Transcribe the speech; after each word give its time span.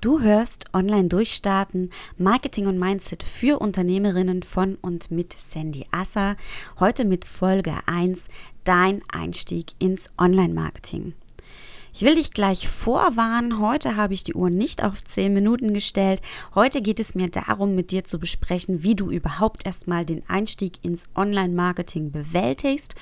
Du 0.00 0.20
hörst 0.20 0.66
Online 0.72 1.08
Durchstarten, 1.08 1.90
Marketing 2.18 2.68
und 2.68 2.78
Mindset 2.78 3.24
für 3.24 3.58
Unternehmerinnen 3.58 4.44
von 4.44 4.76
und 4.76 5.10
mit 5.10 5.32
Sandy 5.32 5.86
Asser. 5.90 6.36
Heute 6.78 7.04
mit 7.04 7.24
Folge 7.24 7.74
1, 7.86 8.28
dein 8.62 9.02
Einstieg 9.12 9.72
ins 9.80 10.08
Online-Marketing. 10.16 11.14
Ich 11.92 12.02
will 12.02 12.14
dich 12.14 12.30
gleich 12.30 12.68
vorwarnen, 12.68 13.58
heute 13.58 13.96
habe 13.96 14.14
ich 14.14 14.22
die 14.22 14.34
Uhr 14.34 14.50
nicht 14.50 14.84
auf 14.84 15.02
10 15.02 15.34
Minuten 15.34 15.74
gestellt. 15.74 16.22
Heute 16.54 16.80
geht 16.80 17.00
es 17.00 17.16
mir 17.16 17.28
darum, 17.28 17.74
mit 17.74 17.90
dir 17.90 18.04
zu 18.04 18.20
besprechen, 18.20 18.84
wie 18.84 18.94
du 18.94 19.10
überhaupt 19.10 19.66
erstmal 19.66 20.04
den 20.04 20.22
Einstieg 20.28 20.84
ins 20.84 21.08
Online-Marketing 21.16 22.12
bewältigst 22.12 22.94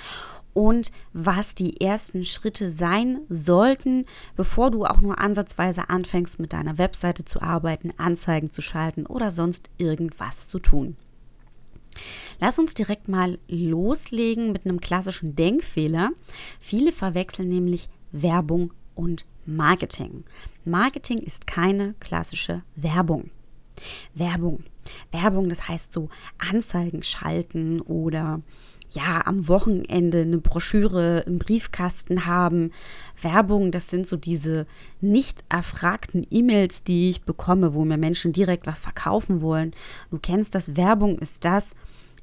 und 0.56 0.90
was 1.12 1.54
die 1.54 1.82
ersten 1.82 2.24
Schritte 2.24 2.70
sein 2.70 3.20
sollten, 3.28 4.06
bevor 4.36 4.70
du 4.70 4.86
auch 4.86 5.02
nur 5.02 5.18
ansatzweise 5.18 5.90
anfängst, 5.90 6.40
mit 6.40 6.54
deiner 6.54 6.78
Webseite 6.78 7.26
zu 7.26 7.42
arbeiten, 7.42 7.92
Anzeigen 7.98 8.50
zu 8.50 8.62
schalten 8.62 9.04
oder 9.04 9.30
sonst 9.30 9.68
irgendwas 9.76 10.46
zu 10.46 10.58
tun. 10.58 10.96
Lass 12.40 12.58
uns 12.58 12.72
direkt 12.72 13.06
mal 13.06 13.38
loslegen 13.48 14.50
mit 14.50 14.64
einem 14.64 14.80
klassischen 14.80 15.36
Denkfehler. 15.36 16.12
Viele 16.58 16.90
verwechseln 16.90 17.50
nämlich 17.50 17.90
Werbung 18.10 18.72
und 18.94 19.26
Marketing. 19.44 20.24
Marketing 20.64 21.18
ist 21.18 21.46
keine 21.46 21.92
klassische 22.00 22.62
Werbung. 22.76 23.30
Werbung. 24.14 24.64
Werbung, 25.12 25.50
das 25.50 25.68
heißt 25.68 25.92
so 25.92 26.08
Anzeigen 26.38 27.02
schalten 27.02 27.82
oder 27.82 28.40
ja, 28.90 29.26
am 29.26 29.48
Wochenende 29.48 30.20
eine 30.20 30.38
Broschüre 30.38 31.20
im 31.20 31.38
Briefkasten 31.38 32.26
haben. 32.26 32.72
Werbung, 33.20 33.72
das 33.72 33.88
sind 33.88 34.06
so 34.06 34.16
diese 34.16 34.66
nicht 35.00 35.44
erfragten 35.48 36.26
E-Mails, 36.30 36.82
die 36.82 37.10
ich 37.10 37.22
bekomme, 37.22 37.74
wo 37.74 37.84
mir 37.84 37.96
Menschen 37.96 38.32
direkt 38.32 38.66
was 38.66 38.80
verkaufen 38.80 39.40
wollen. 39.40 39.74
Du 40.10 40.18
kennst 40.18 40.54
das, 40.54 40.76
Werbung 40.76 41.18
ist 41.18 41.44
das, 41.44 41.74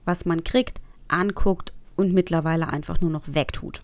was 0.06 0.26
man 0.26 0.44
kriegt, 0.44 0.82
anguckt 1.08 1.74
und 1.96 2.14
mittlerweile 2.14 2.70
einfach 2.70 3.02
nur 3.02 3.12
noch 3.12 3.24
wegtut. 3.28 3.82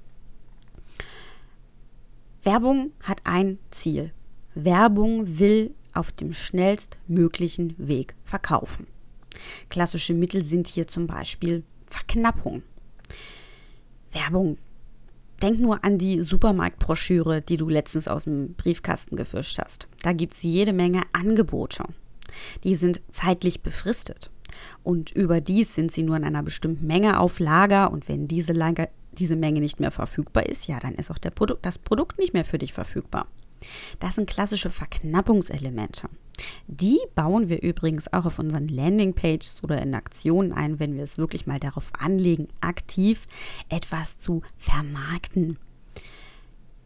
Werbung 2.43 2.91
hat 3.03 3.21
ein 3.25 3.59
Ziel. 3.71 4.13
Werbung 4.55 5.39
will 5.39 5.73
auf 5.93 6.11
dem 6.11 6.33
schnellstmöglichen 6.33 7.75
Weg 7.77 8.15
verkaufen. 8.23 8.87
Klassische 9.69 10.13
Mittel 10.13 10.43
sind 10.43 10.67
hier 10.67 10.87
zum 10.87 11.07
Beispiel 11.07 11.63
Verknappung. 11.89 12.63
Werbung. 14.11 14.57
Denk 15.41 15.59
nur 15.59 15.83
an 15.83 15.97
die 15.97 16.21
Supermarktbroschüre, 16.21 17.41
die 17.41 17.57
du 17.57 17.69
letztens 17.69 18.07
aus 18.07 18.25
dem 18.25 18.55
Briefkasten 18.55 19.15
gefischt 19.15 19.57
hast. 19.59 19.87
Da 20.01 20.11
gibt 20.11 20.33
es 20.33 20.43
jede 20.43 20.73
Menge 20.73 21.03
Angebote. 21.13 21.83
Die 22.63 22.75
sind 22.75 23.01
zeitlich 23.09 23.61
befristet. 23.61 24.31
Und 24.83 25.11
überdies 25.11 25.75
sind 25.75 25.91
sie 25.91 26.03
nur 26.03 26.17
in 26.17 26.25
einer 26.25 26.43
bestimmten 26.43 26.85
Menge 26.87 27.19
auf 27.19 27.39
Lager. 27.39 27.91
Und 27.91 28.09
wenn 28.09 28.27
diese, 28.27 28.51
Lager, 28.51 28.89
diese 29.13 29.37
Menge 29.37 29.61
nicht 29.61 29.79
mehr 29.79 29.91
verfügbar 29.91 30.45
ist, 30.45 30.67
ja, 30.67 30.79
dann 30.79 30.95
ist 30.95 31.09
auch 31.09 31.19
Produkt, 31.33 31.65
das 31.65 31.77
Produkt 31.77 32.19
nicht 32.19 32.33
mehr 32.33 32.45
für 32.45 32.57
dich 32.57 32.73
verfügbar. 32.73 33.27
Das 33.99 34.15
sind 34.15 34.29
klassische 34.29 34.69
Verknappungselemente. 34.69 36.09
Die 36.67 36.99
bauen 37.15 37.49
wir 37.49 37.61
übrigens 37.61 38.11
auch 38.11 38.25
auf 38.25 38.39
unseren 38.39 38.67
Landingpages 38.67 39.57
oder 39.63 39.81
in 39.81 39.93
Aktionen 39.93 40.51
ein, 40.51 40.79
wenn 40.79 40.95
wir 40.95 41.03
es 41.03 41.17
wirklich 41.17 41.47
mal 41.47 41.59
darauf 41.59 41.91
anlegen, 41.99 42.47
aktiv 42.61 43.27
etwas 43.69 44.17
zu 44.17 44.41
vermarkten, 44.57 45.57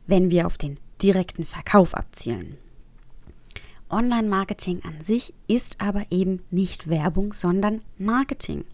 wenn 0.08 0.32
wir 0.32 0.48
auf 0.48 0.58
den 0.58 0.78
direkten 1.02 1.46
Verkauf 1.46 1.94
abzielen. 1.94 2.58
Online-Marketing 3.94 4.82
an 4.86 5.02
sich 5.02 5.36
ist 5.48 5.80
aber 5.80 6.06
eben 6.10 6.42
nicht 6.50 6.90
Werbung, 6.90 7.32
sondern 7.32 7.82
Marketing. 8.00 8.66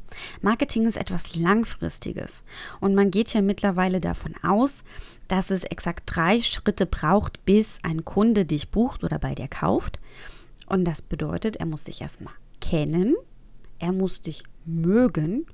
Marketing 0.42 0.88
ist 0.88 0.96
etwas 0.96 1.36
Langfristiges 1.36 2.44
und 2.80 2.96
man 2.96 3.12
geht 3.12 3.34
ja 3.34 3.42
mittlerweile 3.42 4.00
davon 4.00 4.34
aus, 4.44 4.86
dass 5.28 5.52
es 5.52 5.66
exakt 5.66 6.04
drei 6.06 6.42
Schritte 6.42 6.86
braucht, 6.86 7.44
bis 7.44 7.80
ein 7.84 8.06
Kunde 8.06 8.46
dich 8.46 8.70
bucht 8.70 9.04
oder 9.04 9.20
bei 9.20 9.36
dir 9.36 9.50
kauft. 9.50 10.00
Und 10.70 10.86
das 10.86 11.02
bedeutet, 11.02 11.58
er 11.58 11.66
muss 11.66 11.84
dich 11.84 12.02
erstmal 12.02 12.34
kennen, 12.62 13.16
er 13.80 13.92
muss 13.92 14.22
dich 14.22 14.44
mögen 14.66 15.46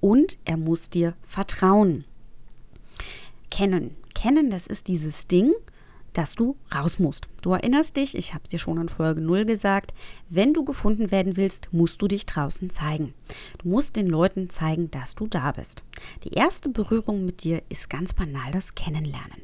und 0.00 0.38
er 0.44 0.56
muss 0.56 0.90
dir 0.90 1.14
vertrauen. 1.22 2.04
Kennen. 3.50 3.96
Kennen, 4.14 4.50
das 4.50 4.66
ist 4.66 4.88
dieses 4.88 5.26
Ding, 5.28 5.52
dass 6.12 6.34
du 6.34 6.56
raus 6.74 6.98
musst. 6.98 7.28
Du 7.42 7.52
erinnerst 7.52 7.96
dich, 7.96 8.16
ich 8.16 8.34
habe 8.34 8.48
dir 8.48 8.58
schon 8.58 8.80
in 8.80 8.88
Folge 8.88 9.20
0 9.20 9.44
gesagt, 9.44 9.92
wenn 10.28 10.54
du 10.54 10.64
gefunden 10.64 11.10
werden 11.10 11.36
willst, 11.36 11.72
musst 11.72 12.00
du 12.00 12.08
dich 12.08 12.24
draußen 12.26 12.70
zeigen. 12.70 13.14
Du 13.58 13.68
musst 13.68 13.96
den 13.96 14.06
Leuten 14.06 14.48
zeigen, 14.48 14.90
dass 14.90 15.14
du 15.14 15.26
da 15.26 15.52
bist. 15.52 15.82
Die 16.24 16.32
erste 16.32 16.68
Berührung 16.68 17.24
mit 17.24 17.44
dir 17.44 17.62
ist 17.68 17.90
ganz 17.90 18.14
banal 18.14 18.52
das 18.52 18.74
Kennenlernen. 18.74 19.42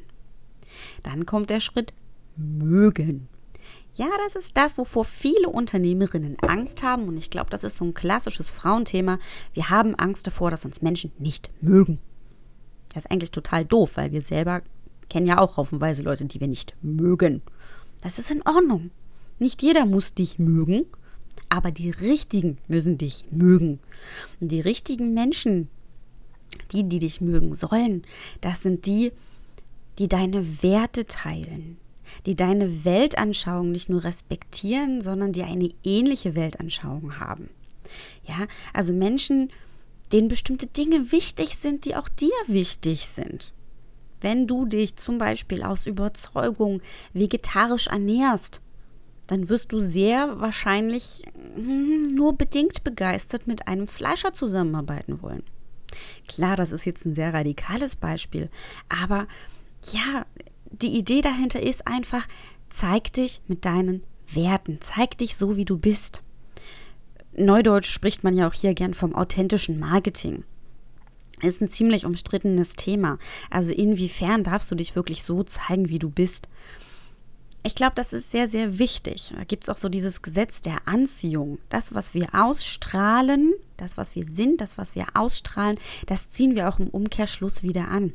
Dann 1.03 1.25
kommt 1.25 1.49
der 1.49 1.59
Schritt 1.59 1.93
mögen. 2.35 3.27
Ja, 3.93 4.07
das 4.23 4.35
ist 4.35 4.55
das, 4.55 4.77
wovor 4.77 5.03
viele 5.03 5.49
Unternehmerinnen 5.49 6.37
Angst 6.39 6.81
haben. 6.81 7.07
Und 7.07 7.17
ich 7.17 7.29
glaube, 7.29 7.49
das 7.49 7.63
ist 7.63 7.77
so 7.77 7.85
ein 7.85 7.93
klassisches 7.93 8.49
Frauenthema. 8.49 9.19
Wir 9.53 9.69
haben 9.69 9.95
Angst 9.95 10.27
davor, 10.27 10.49
dass 10.49 10.65
uns 10.65 10.81
Menschen 10.81 11.11
nicht 11.19 11.51
mögen. 11.61 11.99
Das 12.93 13.05
ist 13.05 13.11
eigentlich 13.11 13.31
total 13.31 13.65
doof, 13.65 13.91
weil 13.95 14.11
wir 14.11 14.21
selber 14.21 14.61
kennen 15.09 15.27
ja 15.27 15.39
auch 15.39 15.57
haufenweise 15.57 16.03
Leute, 16.03 16.25
die 16.25 16.39
wir 16.39 16.47
nicht 16.47 16.73
mögen. 16.81 17.41
Das 18.01 18.17
ist 18.17 18.31
in 18.31 18.41
Ordnung. 18.43 18.91
Nicht 19.39 19.61
jeder 19.61 19.85
muss 19.85 20.13
dich 20.13 20.39
mögen, 20.39 20.85
aber 21.49 21.71
die 21.71 21.89
Richtigen 21.89 22.57
müssen 22.67 22.97
dich 22.97 23.25
mögen. 23.29 23.79
Und 24.39 24.51
die 24.51 24.61
richtigen 24.61 25.13
Menschen, 25.13 25.67
die, 26.71 26.87
die 26.87 26.99
dich 26.99 27.19
mögen 27.19 27.53
sollen, 27.53 28.03
das 28.39 28.61
sind 28.61 28.85
die, 28.85 29.11
die 29.99 30.07
deine 30.07 30.63
Werte 30.63 31.05
teilen, 31.05 31.77
die 32.25 32.35
deine 32.35 32.85
Weltanschauung 32.85 33.71
nicht 33.71 33.89
nur 33.89 34.03
respektieren, 34.03 35.01
sondern 35.01 35.33
die 35.33 35.43
eine 35.43 35.69
ähnliche 35.83 36.35
Weltanschauung 36.35 37.19
haben. 37.19 37.49
Ja, 38.25 38.47
also 38.73 38.93
Menschen, 38.93 39.51
denen 40.11 40.27
bestimmte 40.27 40.67
Dinge 40.67 41.11
wichtig 41.11 41.57
sind, 41.57 41.85
die 41.85 41.95
auch 41.95 42.09
dir 42.09 42.31
wichtig 42.47 43.07
sind. 43.07 43.53
Wenn 44.21 44.45
du 44.45 44.65
dich 44.65 44.95
zum 44.97 45.17
Beispiel 45.17 45.63
aus 45.63 45.87
Überzeugung 45.87 46.81
vegetarisch 47.13 47.87
ernährst, 47.87 48.61
dann 49.27 49.49
wirst 49.49 49.71
du 49.71 49.79
sehr 49.79 50.39
wahrscheinlich 50.39 51.23
hm, 51.55 52.13
nur 52.13 52.37
bedingt 52.37 52.83
begeistert 52.83 53.47
mit 53.47 53.67
einem 53.67 53.87
Fleischer 53.87 54.33
zusammenarbeiten 54.33 55.21
wollen. 55.21 55.43
Klar, 56.27 56.55
das 56.55 56.71
ist 56.71 56.85
jetzt 56.85 57.05
ein 57.05 57.13
sehr 57.13 57.33
radikales 57.33 57.95
Beispiel, 57.95 58.49
aber 58.89 59.27
ja, 59.91 60.25
die 60.71 60.97
Idee 60.97 61.21
dahinter 61.21 61.61
ist 61.61 61.87
einfach, 61.87 62.27
zeig 62.69 63.13
dich 63.13 63.41
mit 63.47 63.65
deinen 63.65 64.03
Werten, 64.27 64.77
zeig 64.81 65.17
dich 65.17 65.35
so, 65.35 65.57
wie 65.57 65.65
du 65.65 65.77
bist. 65.77 66.21
Neudeutsch 67.35 67.89
spricht 67.89 68.23
man 68.23 68.35
ja 68.35 68.47
auch 68.47 68.53
hier 68.53 68.73
gern 68.73 68.93
vom 68.93 69.15
authentischen 69.15 69.79
Marketing 69.79 70.43
ist 71.43 71.61
ein 71.61 71.69
ziemlich 71.69 72.05
umstrittenes 72.05 72.75
Thema. 72.75 73.17
Also 73.49 73.73
inwiefern 73.73 74.43
darfst 74.43 74.69
du 74.71 74.75
dich 74.75 74.95
wirklich 74.95 75.23
so 75.23 75.43
zeigen, 75.43 75.89
wie 75.89 75.99
du 75.99 76.09
bist? 76.09 76.47
Ich 77.63 77.75
glaube, 77.75 77.93
das 77.95 78.11
ist 78.11 78.31
sehr, 78.31 78.47
sehr 78.47 78.79
wichtig. 78.79 79.33
Da 79.35 79.43
gibt 79.43 79.63
es 79.63 79.69
auch 79.69 79.77
so 79.77 79.87
dieses 79.87 80.23
Gesetz 80.23 80.61
der 80.61 80.87
Anziehung. 80.87 81.59
Das, 81.69 81.93
was 81.93 82.15
wir 82.15 82.29
ausstrahlen, 82.33 83.53
das, 83.77 83.97
was 83.97 84.15
wir 84.15 84.25
sind, 84.25 84.61
das, 84.61 84.79
was 84.79 84.95
wir 84.95 85.05
ausstrahlen, 85.13 85.77
das 86.07 86.29
ziehen 86.29 86.55
wir 86.55 86.69
auch 86.69 86.79
im 86.79 86.87
Umkehrschluss 86.87 87.61
wieder 87.61 87.87
an. 87.89 88.13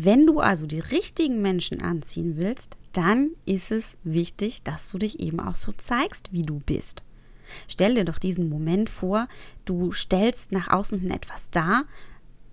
Wenn 0.00 0.26
du 0.26 0.38
also 0.38 0.68
die 0.68 0.78
richtigen 0.78 1.42
Menschen 1.42 1.82
anziehen 1.82 2.36
willst, 2.36 2.76
dann 2.92 3.30
ist 3.46 3.72
es 3.72 3.98
wichtig, 4.04 4.62
dass 4.62 4.88
du 4.90 4.98
dich 4.98 5.18
eben 5.18 5.40
auch 5.40 5.56
so 5.56 5.72
zeigst, 5.72 6.32
wie 6.32 6.44
du 6.44 6.60
bist. 6.60 7.02
Stell 7.66 7.96
dir 7.96 8.04
doch 8.04 8.20
diesen 8.20 8.48
Moment 8.48 8.90
vor, 8.90 9.26
du 9.64 9.90
stellst 9.90 10.52
nach 10.52 10.68
außen 10.68 11.00
hin 11.00 11.10
etwas 11.10 11.50
dar, 11.50 11.84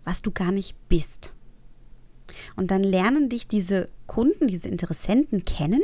was 0.04 0.24
du 0.24 0.32
gar 0.32 0.52
nicht 0.52 0.76
bist. 0.90 1.34
Und 2.56 2.72
dann 2.72 2.84
lernen 2.84 3.30
dich 3.30 3.48
diese 3.48 3.90
Kunden, 4.08 4.48
diese 4.48 4.68
Interessenten 4.68 5.46
kennen 5.46 5.84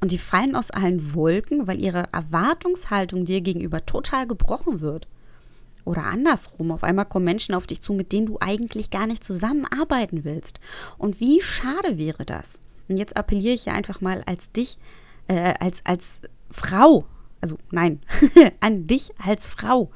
und 0.00 0.12
die 0.12 0.18
fallen 0.18 0.56
aus 0.56 0.70
allen 0.70 1.14
Wolken, 1.14 1.66
weil 1.66 1.82
ihre 1.82 2.08
Erwartungshaltung 2.12 3.26
dir 3.26 3.42
gegenüber 3.42 3.84
total 3.84 4.26
gebrochen 4.26 4.80
wird. 4.80 5.08
Oder 5.86 6.04
andersrum, 6.04 6.70
auf 6.70 6.84
einmal 6.84 7.06
kommen 7.06 7.24
Menschen 7.24 7.54
auf 7.54 7.66
dich 7.66 7.80
zu, 7.80 7.94
mit 7.94 8.12
denen 8.12 8.26
du 8.26 8.36
eigentlich 8.40 8.90
gar 8.90 9.06
nicht 9.06 9.24
zusammenarbeiten 9.24 10.24
willst. 10.24 10.60
Und 10.98 11.18
wie 11.20 11.40
schade 11.40 11.96
wäre 11.96 12.26
das? 12.26 12.60
Und 12.88 12.98
jetzt 12.98 13.16
appelliere 13.16 13.54
ich 13.54 13.64
ja 13.64 13.72
einfach 13.72 14.02
mal 14.02 14.22
als 14.26 14.52
dich, 14.52 14.76
äh, 15.28 15.54
als, 15.58 15.80
als 15.86 16.20
Frau 16.50 17.06
also 17.40 17.58
nein, 17.70 18.00
an 18.60 18.86
dich 18.86 19.12
als 19.18 19.46
Frau. 19.46 19.90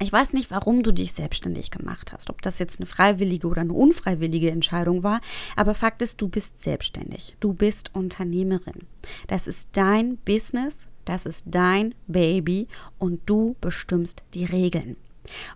Ich 0.00 0.12
weiß 0.12 0.32
nicht, 0.32 0.50
warum 0.50 0.82
du 0.82 0.92
dich 0.92 1.12
selbstständig 1.12 1.70
gemacht 1.70 2.12
hast, 2.12 2.28
ob 2.28 2.42
das 2.42 2.58
jetzt 2.58 2.78
eine 2.78 2.86
freiwillige 2.86 3.46
oder 3.46 3.62
eine 3.62 3.72
unfreiwillige 3.72 4.50
Entscheidung 4.50 5.02
war, 5.02 5.20
aber 5.56 5.74
Fakt 5.74 6.02
ist, 6.02 6.20
du 6.20 6.28
bist 6.28 6.62
selbstständig, 6.62 7.36
du 7.40 7.54
bist 7.54 7.94
Unternehmerin. 7.94 8.86
Das 9.28 9.46
ist 9.46 9.70
dein 9.72 10.18
Business, 10.18 10.74
das 11.04 11.26
ist 11.26 11.44
dein 11.48 11.94
Baby 12.06 12.68
und 12.98 13.20
du 13.26 13.56
bestimmst 13.60 14.22
die 14.34 14.44
Regeln. 14.44 14.96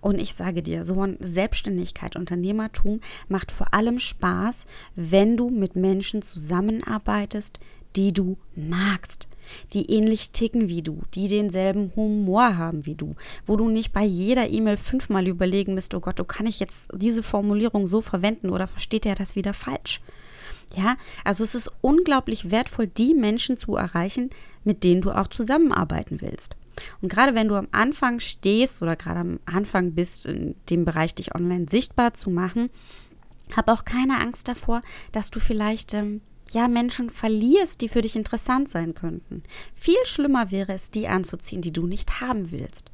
Und 0.00 0.18
ich 0.18 0.34
sage 0.34 0.62
dir, 0.62 0.84
so 0.84 1.00
eine 1.02 1.18
Selbstständigkeit, 1.20 2.16
Unternehmertum 2.16 3.00
macht 3.28 3.52
vor 3.52 3.74
allem 3.74 3.98
Spaß, 3.98 4.64
wenn 4.96 5.36
du 5.36 5.50
mit 5.50 5.76
Menschen 5.76 6.22
zusammenarbeitest, 6.22 7.60
die 7.96 8.12
du 8.12 8.36
magst, 8.54 9.28
die 9.72 9.90
ähnlich 9.90 10.30
ticken 10.30 10.68
wie 10.68 10.82
du, 10.82 11.00
die 11.14 11.28
denselben 11.28 11.92
Humor 11.96 12.56
haben 12.56 12.86
wie 12.86 12.94
du, 12.94 13.14
wo 13.46 13.56
du 13.56 13.68
nicht 13.68 13.92
bei 13.92 14.04
jeder 14.04 14.48
E-Mail 14.48 14.76
fünfmal 14.76 15.26
überlegen 15.26 15.74
musst, 15.74 15.94
oh 15.94 16.00
Gott, 16.00 16.20
oh, 16.20 16.24
kann 16.24 16.46
ich 16.46 16.60
jetzt 16.60 16.88
diese 16.94 17.22
Formulierung 17.22 17.86
so 17.86 18.00
verwenden 18.00 18.50
oder 18.50 18.66
versteht 18.66 19.06
er 19.06 19.14
das 19.14 19.36
wieder 19.36 19.54
falsch? 19.54 20.00
Ja, 20.76 20.96
also 21.24 21.44
es 21.44 21.54
ist 21.54 21.72
unglaublich 21.80 22.50
wertvoll, 22.50 22.88
die 22.88 23.14
Menschen 23.14 23.56
zu 23.56 23.76
erreichen, 23.76 24.28
mit 24.68 24.84
denen 24.84 25.00
du 25.00 25.12
auch 25.12 25.28
zusammenarbeiten 25.28 26.20
willst. 26.20 26.54
Und 27.00 27.08
gerade 27.08 27.34
wenn 27.34 27.48
du 27.48 27.54
am 27.54 27.68
Anfang 27.72 28.20
stehst 28.20 28.82
oder 28.82 28.96
gerade 28.96 29.20
am 29.20 29.40
Anfang 29.46 29.94
bist, 29.94 30.26
in 30.26 30.56
dem 30.68 30.84
Bereich 30.84 31.14
dich 31.14 31.34
online 31.34 31.64
sichtbar 31.70 32.12
zu 32.12 32.28
machen, 32.28 32.68
hab 33.56 33.68
auch 33.68 33.86
keine 33.86 34.20
Angst 34.20 34.46
davor, 34.46 34.82
dass 35.10 35.30
du 35.30 35.40
vielleicht 35.40 35.94
ähm, 35.94 36.20
ja 36.50 36.68
Menschen 36.68 37.08
verlierst, 37.08 37.80
die 37.80 37.88
für 37.88 38.02
dich 38.02 38.14
interessant 38.14 38.68
sein 38.68 38.94
könnten. 38.94 39.42
Viel 39.74 40.04
schlimmer 40.04 40.50
wäre 40.50 40.74
es, 40.74 40.90
die 40.90 41.08
anzuziehen, 41.08 41.62
die 41.62 41.72
du 41.72 41.86
nicht 41.86 42.20
haben 42.20 42.50
willst. 42.50 42.90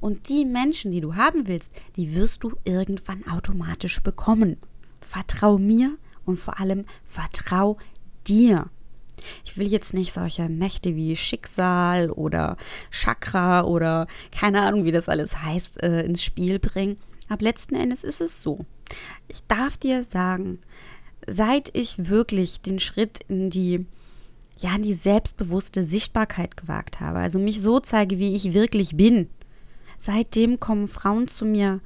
Und 0.00 0.30
die 0.30 0.46
Menschen, 0.46 0.92
die 0.92 1.02
du 1.02 1.14
haben 1.14 1.46
willst, 1.46 1.72
die 1.96 2.16
wirst 2.16 2.42
du 2.42 2.54
irgendwann 2.64 3.28
automatisch 3.28 4.02
bekommen. 4.02 4.56
Vertrau 5.02 5.58
mir 5.58 5.98
und 6.24 6.40
vor 6.40 6.58
allem 6.58 6.86
vertrau 7.04 7.76
dir. 8.26 8.70
Ich 9.44 9.56
will 9.58 9.66
jetzt 9.66 9.94
nicht 9.94 10.12
solche 10.12 10.48
Mächte 10.48 10.96
wie 10.96 11.16
Schicksal 11.16 12.10
oder 12.10 12.56
Chakra 12.90 13.64
oder 13.64 14.06
keine 14.30 14.62
Ahnung, 14.62 14.84
wie 14.84 14.92
das 14.92 15.08
alles 15.08 15.42
heißt, 15.42 15.82
äh, 15.82 16.02
ins 16.02 16.22
Spiel 16.22 16.58
bringen. 16.58 16.98
Aber 17.28 17.44
letzten 17.44 17.74
Endes 17.74 18.04
ist 18.04 18.20
es 18.20 18.42
so. 18.42 18.64
Ich 19.28 19.42
darf 19.48 19.76
dir 19.76 20.02
sagen, 20.04 20.58
seit 21.26 21.70
ich 21.76 22.08
wirklich 22.08 22.60
den 22.62 22.78
Schritt 22.78 23.20
in 23.28 23.50
die 23.50 23.86
ja, 24.58 24.74
in 24.74 24.82
die 24.82 24.94
selbstbewusste 24.94 25.84
Sichtbarkeit 25.84 26.56
gewagt 26.56 27.00
habe, 27.00 27.20
also 27.20 27.38
mich 27.38 27.62
so 27.62 27.78
zeige, 27.80 28.18
wie 28.18 28.34
ich 28.34 28.54
wirklich 28.54 28.96
bin, 28.96 29.28
seitdem 29.98 30.58
kommen 30.60 30.88
Frauen 30.88 31.28
zu 31.28 31.44
mir. 31.44 31.80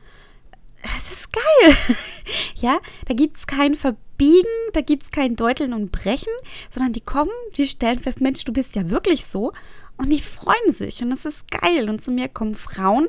Es 0.96 1.12
ist 1.12 1.28
geil. 1.32 1.76
ja, 2.56 2.80
da 3.06 3.14
gibt 3.14 3.36
es 3.36 3.46
kein 3.46 3.74
Verbiegen, 3.74 4.46
da 4.72 4.80
gibt 4.80 5.04
es 5.04 5.10
kein 5.10 5.36
Deuteln 5.36 5.72
und 5.72 5.92
Brechen, 5.92 6.32
sondern 6.70 6.92
die 6.92 7.00
kommen, 7.00 7.30
die 7.56 7.66
stellen 7.66 8.00
fest, 8.00 8.20
Mensch, 8.20 8.44
du 8.44 8.52
bist 8.52 8.74
ja 8.74 8.90
wirklich 8.90 9.24
so. 9.26 9.52
Und 9.96 10.10
die 10.10 10.20
freuen 10.20 10.72
sich 10.72 11.02
und 11.02 11.10
das 11.10 11.24
ist 11.24 11.50
geil. 11.50 11.88
Und 11.88 12.02
zu 12.02 12.10
mir 12.10 12.28
kommen 12.28 12.54
Frauen, 12.54 13.08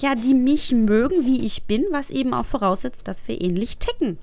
ja, 0.00 0.14
die 0.14 0.34
mich 0.34 0.72
mögen, 0.72 1.24
wie 1.24 1.46
ich 1.46 1.64
bin, 1.64 1.86
was 1.90 2.10
eben 2.10 2.34
auch 2.34 2.44
voraussetzt, 2.44 3.06
dass 3.06 3.28
wir 3.28 3.40
ähnlich 3.40 3.78
ticken. 3.78 4.18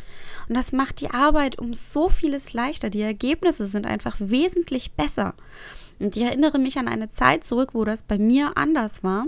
Und 0.49 0.55
das 0.55 0.73
macht 0.73 0.99
die 0.99 1.11
Arbeit 1.11 1.59
um 1.59 1.73
so 1.73 2.09
vieles 2.09 2.53
leichter. 2.53 2.89
Die 2.89 3.01
Ergebnisse 3.01 3.67
sind 3.67 3.87
einfach 3.87 4.17
wesentlich 4.19 4.91
besser. 4.91 5.33
Und 5.99 6.17
ich 6.17 6.23
erinnere 6.23 6.59
mich 6.59 6.77
an 6.77 6.87
eine 6.87 7.09
Zeit 7.09 7.43
zurück, 7.43 7.69
wo 7.73 7.85
das 7.85 8.01
bei 8.01 8.17
mir 8.17 8.57
anders 8.57 9.03
war. 9.03 9.27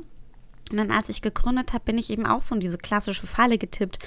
Und 0.72 0.78
dann, 0.78 0.92
als 0.92 1.10
ich 1.10 1.22
gegründet 1.22 1.74
habe, 1.74 1.86
bin 1.86 1.98
ich 1.98 2.10
eben 2.10 2.26
auch 2.26 2.42
so 2.42 2.56
in 2.56 2.62
diese 2.62 2.78
klassische 2.78 3.28
Falle 3.28 3.58
getippt. 3.58 4.00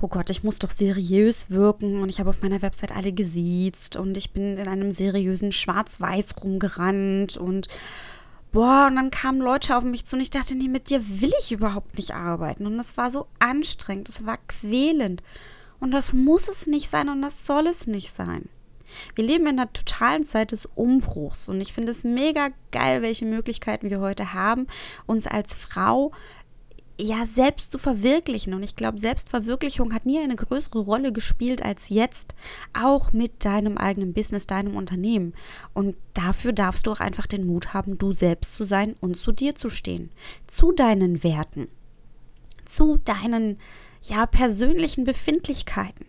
Oh 0.00 0.08
Gott, 0.08 0.30
ich 0.30 0.44
muss 0.44 0.58
doch 0.58 0.70
seriös 0.70 1.50
wirken. 1.50 2.00
Und 2.00 2.08
ich 2.08 2.20
habe 2.20 2.30
auf 2.30 2.42
meiner 2.42 2.62
Website 2.62 2.94
alle 2.94 3.12
gesiezt. 3.12 3.96
Und 3.96 4.16
ich 4.16 4.32
bin 4.32 4.56
in 4.56 4.68
einem 4.68 4.92
seriösen 4.92 5.52
Schwarz-Weiß 5.52 6.36
rumgerannt. 6.42 7.36
Und 7.36 7.68
boah, 8.52 8.86
und 8.88 8.96
dann 8.96 9.10
kamen 9.10 9.40
Leute 9.40 9.76
auf 9.76 9.84
mich 9.84 10.04
zu 10.04 10.16
und 10.16 10.22
ich 10.22 10.30
dachte, 10.30 10.54
nee, 10.54 10.68
mit 10.68 10.90
dir 10.90 11.02
will 11.20 11.32
ich 11.40 11.52
überhaupt 11.52 11.96
nicht 11.96 12.14
arbeiten. 12.14 12.66
Und 12.66 12.78
das 12.78 12.96
war 12.96 13.10
so 13.10 13.26
anstrengend, 13.38 14.08
das 14.08 14.24
war 14.24 14.38
quälend. 14.46 15.22
Und 15.80 15.92
das 15.92 16.12
muss 16.12 16.48
es 16.48 16.66
nicht 16.66 16.88
sein 16.88 17.08
und 17.08 17.22
das 17.22 17.46
soll 17.46 17.66
es 17.66 17.86
nicht 17.86 18.10
sein. 18.10 18.48
Wir 19.14 19.24
leben 19.24 19.46
in 19.46 19.58
einer 19.58 19.72
totalen 19.72 20.24
Zeit 20.24 20.52
des 20.52 20.66
Umbruchs 20.74 21.48
und 21.48 21.60
ich 21.60 21.72
finde 21.72 21.92
es 21.92 22.04
mega 22.04 22.50
geil, 22.70 23.02
welche 23.02 23.24
Möglichkeiten 23.24 23.90
wir 23.90 24.00
heute 24.00 24.32
haben, 24.32 24.66
uns 25.06 25.26
als 25.26 25.54
Frau 25.54 26.12
ja 27.00 27.26
selbst 27.26 27.70
zu 27.70 27.78
verwirklichen. 27.78 28.54
Und 28.54 28.62
ich 28.62 28.76
glaube, 28.76 28.98
Selbstverwirklichung 28.98 29.94
hat 29.94 30.06
nie 30.06 30.18
eine 30.18 30.36
größere 30.36 30.80
Rolle 30.80 31.12
gespielt 31.12 31.62
als 31.62 31.88
jetzt, 31.88 32.34
auch 32.72 33.12
mit 33.12 33.44
deinem 33.44 33.78
eigenen 33.78 34.12
Business, 34.12 34.46
deinem 34.46 34.76
Unternehmen. 34.76 35.34
Und 35.74 35.96
dafür 36.14 36.52
darfst 36.52 36.86
du 36.86 36.92
auch 36.92 37.00
einfach 37.00 37.26
den 37.26 37.46
Mut 37.46 37.72
haben, 37.72 37.98
du 37.98 38.12
selbst 38.12 38.54
zu 38.54 38.64
sein 38.64 38.96
und 39.00 39.16
zu 39.16 39.32
dir 39.32 39.54
zu 39.54 39.70
stehen, 39.70 40.10
zu 40.46 40.72
deinen 40.72 41.22
Werten, 41.22 41.68
zu 42.64 42.98
deinen 43.04 43.58
ja 44.02 44.26
persönlichen 44.26 45.04
Befindlichkeiten. 45.04 46.06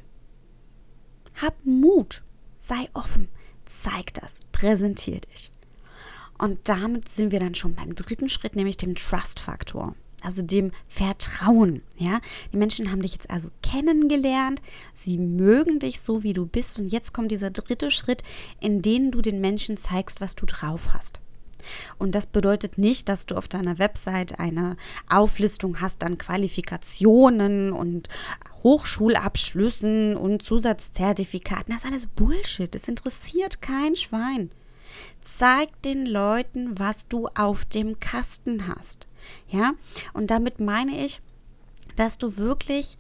Hab 1.42 1.56
Mut, 1.64 2.24
sei 2.70 2.90
offen, 2.94 3.28
zeig 3.66 4.14
das, 4.14 4.40
präsentier 4.52 5.20
dich. 5.20 5.52
Und 6.38 6.70
damit 6.70 7.10
sind 7.10 7.32
wir 7.32 7.40
dann 7.40 7.56
schon 7.56 7.76
beim 7.76 7.96
dritten 7.96 8.30
Schritt, 8.30 8.56
nämlich 8.56 8.78
dem 8.78 8.96
Trust-Faktor 8.96 9.96
also 10.22 10.42
dem 10.42 10.72
Vertrauen. 10.88 11.82
Ja, 11.98 12.20
die 12.52 12.58
Menschen 12.58 12.92
haben 12.92 13.02
dich 13.02 13.14
jetzt 13.14 13.30
also 13.30 13.50
kennengelernt, 13.64 14.62
sie 14.94 15.18
mögen 15.18 15.80
dich 15.80 16.02
so, 16.02 16.24
wie 16.24 16.34
du 16.34 16.46
bist, 16.46 16.80
und 16.80 16.90
jetzt 16.90 17.14
kommt 17.14 17.32
dieser 17.32 17.52
dritte 17.52 17.92
Schritt, 17.92 18.24
in 18.60 18.82
dem 18.82 19.12
du 19.12 19.22
den 19.22 19.42
Menschen 19.42 19.78
zeigst, 19.78 20.22
was 20.22 20.36
du 20.36 20.46
drauf 20.46 20.90
hast. 20.94 21.20
Und 21.98 22.16
das 22.16 22.26
bedeutet 22.26 22.78
nicht, 22.78 23.10
dass 23.10 23.26
du 23.26 23.36
auf 23.36 23.48
deiner 23.48 23.80
Website 23.80 24.40
eine 24.40 24.78
Auflistung 25.10 25.82
hast 25.82 26.04
an 26.04 26.18
Qualifikationen 26.18 27.72
und 27.72 28.10
Hochschulabschlüssen 28.64 30.16
und 30.18 30.44
Zusatzzertifikaten. 30.44 31.74
Das 31.74 31.84
ist 31.84 31.90
alles 31.90 32.06
Bullshit. 32.08 32.74
Das 32.74 32.88
interessiert 32.88 33.62
kein 33.62 33.96
Schwein. 33.96 34.52
Zeig 35.22 35.82
den 35.84 36.06
Leuten, 36.06 36.80
was 36.80 37.08
du 37.08 37.28
auf 37.36 37.66
dem 37.66 38.00
Kasten 38.00 38.68
hast. 38.68 39.08
Ja, 39.48 39.74
und 40.14 40.32
damit 40.32 40.60
meine 40.60 41.06
ich, 41.06 41.22
dass 41.96 42.18
du 42.18 42.38
wirklich 42.38 42.98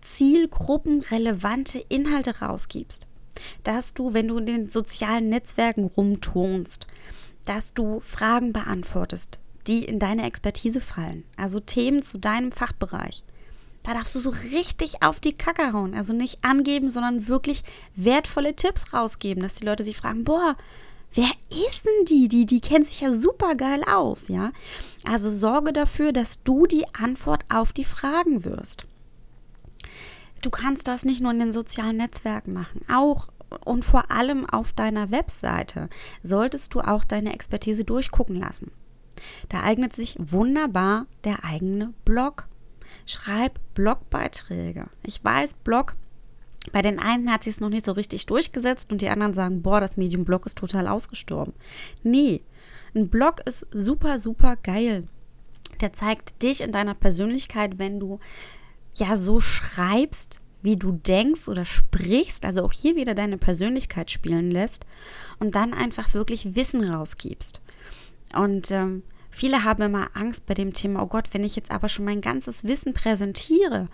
zielgruppenrelevante 0.00 1.78
Inhalte 1.88 2.40
rausgibst. 2.40 3.08
Dass 3.64 3.94
du, 3.94 4.14
wenn 4.14 4.28
du 4.28 4.38
in 4.38 4.46
den 4.46 4.70
sozialen 4.70 5.28
Netzwerken 5.28 5.84
rumturnst, 5.84 6.86
dass 7.44 7.74
du 7.74 8.00
Fragen 8.00 8.52
beantwortest, 8.52 9.38
die 9.66 9.84
in 9.84 9.98
deine 9.98 10.24
Expertise 10.24 10.80
fallen. 10.80 11.24
Also 11.36 11.60
Themen 11.60 12.02
zu 12.02 12.18
deinem 12.18 12.52
Fachbereich. 12.52 13.24
Da 13.84 13.92
darfst 13.92 14.14
du 14.14 14.20
so 14.20 14.30
richtig 14.30 15.02
auf 15.02 15.20
die 15.20 15.34
Kacke 15.34 15.72
hauen. 15.72 15.94
Also 15.94 16.12
nicht 16.14 16.42
angeben, 16.42 16.90
sondern 16.90 17.28
wirklich 17.28 17.62
wertvolle 17.94 18.56
Tipps 18.56 18.92
rausgeben, 18.94 19.42
dass 19.42 19.56
die 19.56 19.66
Leute 19.66 19.84
sich 19.84 19.96
fragen, 19.96 20.24
boah, 20.24 20.56
wer 21.12 21.30
ist 21.50 21.84
denn 21.84 22.06
die? 22.06 22.28
Die, 22.28 22.46
die 22.46 22.62
kennt 22.62 22.86
sich 22.86 23.02
ja 23.02 23.14
super 23.14 23.54
geil 23.54 23.82
aus, 23.84 24.28
ja. 24.28 24.52
Also 25.04 25.30
sorge 25.30 25.74
dafür, 25.74 26.12
dass 26.12 26.42
du 26.42 26.66
die 26.66 26.86
Antwort 26.94 27.44
auf 27.50 27.74
die 27.74 27.84
Fragen 27.84 28.44
wirst. 28.44 28.86
Du 30.40 30.50
kannst 30.50 30.88
das 30.88 31.04
nicht 31.04 31.20
nur 31.20 31.32
in 31.32 31.38
den 31.38 31.52
sozialen 31.52 31.98
Netzwerken 31.98 32.52
machen, 32.52 32.80
auch 32.90 33.28
und 33.64 33.84
vor 33.84 34.10
allem 34.10 34.48
auf 34.48 34.72
deiner 34.72 35.10
Webseite 35.10 35.88
solltest 36.22 36.74
du 36.74 36.80
auch 36.80 37.04
deine 37.04 37.32
Expertise 37.32 37.84
durchgucken 37.84 38.36
lassen. 38.36 38.70
Da 39.48 39.62
eignet 39.62 39.94
sich 39.94 40.16
wunderbar 40.18 41.06
der 41.24 41.44
eigene 41.44 41.94
Blog. 42.04 42.48
Schreib 43.06 43.58
Blogbeiträge. 43.74 44.86
Ich 45.02 45.24
weiß, 45.24 45.54
Blog 45.64 45.94
bei 46.72 46.82
den 46.82 46.98
einen 46.98 47.30
hat 47.30 47.42
sich 47.42 47.54
es 47.54 47.60
noch 47.60 47.68
nicht 47.68 47.84
so 47.84 47.92
richtig 47.92 48.26
durchgesetzt 48.26 48.90
und 48.90 49.02
die 49.02 49.08
anderen 49.08 49.34
sagen, 49.34 49.62
boah, 49.62 49.80
das 49.80 49.96
Medium 49.96 50.24
Blog 50.24 50.46
ist 50.46 50.56
total 50.56 50.88
ausgestorben. 50.88 51.52
Nee, 52.02 52.42
ein 52.94 53.08
Blog 53.08 53.40
ist 53.46 53.66
super, 53.70 54.18
super 54.18 54.56
geil. 54.56 55.04
Der 55.80 55.92
zeigt 55.92 56.42
dich 56.42 56.60
in 56.62 56.72
deiner 56.72 56.94
Persönlichkeit, 56.94 57.78
wenn 57.78 58.00
du 58.00 58.18
ja 58.94 59.16
so 59.16 59.40
schreibst, 59.40 60.40
wie 60.64 60.76
du 60.76 60.92
denkst 60.92 61.46
oder 61.48 61.66
sprichst, 61.66 62.44
also 62.44 62.64
auch 62.64 62.72
hier 62.72 62.96
wieder 62.96 63.14
deine 63.14 63.36
Persönlichkeit 63.36 64.10
spielen 64.10 64.50
lässt 64.50 64.86
und 65.38 65.54
dann 65.54 65.74
einfach 65.74 66.14
wirklich 66.14 66.56
Wissen 66.56 66.82
rausgibst. 66.82 67.60
Und 68.34 68.70
ähm, 68.70 69.02
viele 69.30 69.62
haben 69.62 69.82
immer 69.82 70.08
Angst 70.14 70.46
bei 70.46 70.54
dem 70.54 70.72
Thema, 70.72 71.02
oh 71.02 71.06
Gott, 71.06 71.28
wenn 71.32 71.44
ich 71.44 71.54
jetzt 71.54 71.70
aber 71.70 71.90
schon 71.90 72.06
mein 72.06 72.22
ganzes 72.22 72.64
Wissen 72.64 72.94
präsentiere, 72.94 73.88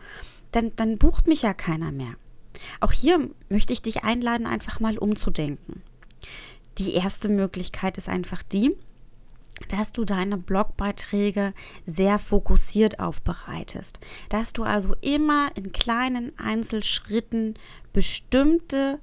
dann, 0.53 0.71
dann 0.77 0.97
bucht 0.97 1.27
mich 1.27 1.43
ja 1.43 1.55
keiner 1.55 1.91
mehr. 1.91 2.15
Auch 2.79 2.93
hier 2.93 3.29
möchte 3.49 3.73
ich 3.73 3.83
dich 3.83 4.05
einladen, 4.05 4.47
einfach 4.47 4.79
mal 4.79 4.97
umzudenken. 4.97 5.83
Die 6.79 6.95
erste 6.95 7.29
Möglichkeit 7.29 7.99
ist 7.99 8.09
einfach 8.09 8.45
die, 8.45 8.77
dass 9.69 9.93
du 9.93 10.05
deine 10.05 10.37
Blogbeiträge 10.37 11.53
sehr 11.87 12.19
fokussiert 12.19 13.01
aufbereitest, 13.01 14.01
dass 14.29 14.53
du 14.53 14.63
also 14.63 14.95
immer 15.01 15.51
in 15.57 15.73
kleinen 15.73 16.39
Einzelschritten 16.39 17.55
bestimmte 17.93 18.99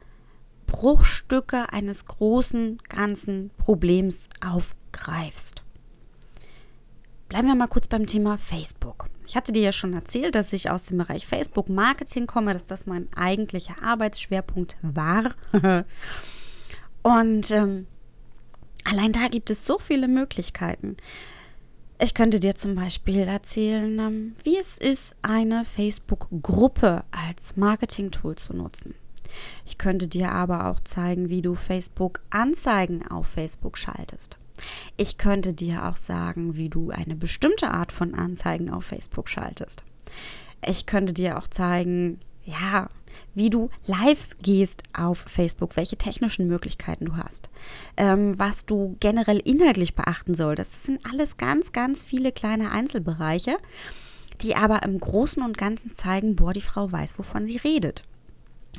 Bruchstücke 0.65 1.71
eines 1.71 2.05
großen 2.05 2.79
ganzen 2.89 3.51
Problems 3.57 4.27
aufgreifst. 4.45 5.63
Bleiben 7.29 7.47
wir 7.47 7.55
mal 7.55 7.67
kurz 7.67 7.87
beim 7.87 8.05
Thema 8.05 8.37
Facebook. 8.37 9.09
Ich 9.27 9.35
hatte 9.35 9.51
dir 9.51 9.61
ja 9.61 9.71
schon 9.73 9.93
erzählt, 9.93 10.35
dass 10.35 10.53
ich 10.53 10.69
aus 10.69 10.83
dem 10.83 10.97
Bereich 10.97 11.27
Facebook 11.27 11.67
Marketing 11.67 12.27
komme, 12.27 12.53
dass 12.53 12.65
das 12.65 12.85
mein 12.85 13.11
eigentlicher 13.13 13.83
Arbeitsschwerpunkt 13.83 14.77
war. 14.81 15.31
Und 17.03 17.51
ähm, 17.51 17.87
allein 18.83 19.11
da 19.11 19.27
gibt 19.27 19.49
es 19.49 19.65
so 19.65 19.79
viele 19.79 20.07
Möglichkeiten. 20.07 20.97
Ich 21.99 22.13
könnte 22.13 22.39
dir 22.39 22.55
zum 22.55 22.75
Beispiel 22.75 23.21
erzählen, 23.21 23.97
ähm, 23.99 24.35
wie 24.43 24.57
es 24.57 24.77
ist, 24.77 25.15
eine 25.23 25.65
Facebook-Gruppe 25.65 27.03
als 27.11 27.57
Marketing-Tool 27.57 28.35
zu 28.35 28.55
nutzen. 28.55 28.93
Ich 29.65 29.77
könnte 29.77 30.07
dir 30.07 30.31
aber 30.31 30.67
auch 30.67 30.79
zeigen, 30.81 31.29
wie 31.29 31.41
du 31.41 31.55
Facebook-Anzeigen 31.55 33.07
auf 33.07 33.27
Facebook 33.27 33.77
schaltest. 33.77 34.37
Ich 34.95 35.17
könnte 35.17 35.53
dir 35.53 35.87
auch 35.87 35.97
sagen, 35.97 36.55
wie 36.55 36.69
du 36.69 36.91
eine 36.91 37.15
bestimmte 37.15 37.71
Art 37.71 37.91
von 37.91 38.13
Anzeigen 38.13 38.69
auf 38.69 38.85
Facebook 38.85 39.29
schaltest. 39.29 39.83
Ich 40.65 40.85
könnte 40.85 41.13
dir 41.13 41.37
auch 41.37 41.47
zeigen, 41.47 42.19
ja, 42.47 42.89
wie 43.35 43.49
du 43.49 43.69
live 43.85 44.29
gehst 44.41 44.83
auf 44.93 45.19
Facebook, 45.27 45.75
welche 45.75 45.97
technischen 45.97 46.47
Möglichkeiten 46.47 47.05
du 47.05 47.17
hast, 47.17 47.49
ähm, 47.97 48.37
was 48.39 48.65
du 48.65 48.95
generell 48.99 49.37
inhaltlich 49.37 49.95
beachten 49.95 50.33
solltest. 50.33 50.73
Das 50.73 50.83
sind 50.85 51.05
alles 51.05 51.37
ganz, 51.37 51.71
ganz 51.71 52.03
viele 52.03 52.31
kleine 52.31 52.71
Einzelbereiche, 52.71 53.57
die 54.41 54.55
aber 54.55 54.83
im 54.83 54.99
Großen 54.99 55.43
und 55.43 55.57
Ganzen 55.57 55.93
zeigen, 55.93 56.35
boah, 56.35 56.53
die 56.53 56.61
Frau 56.61 56.91
weiß, 56.91 57.19
wovon 57.19 57.45
sie 57.45 57.57
redet. 57.57 58.03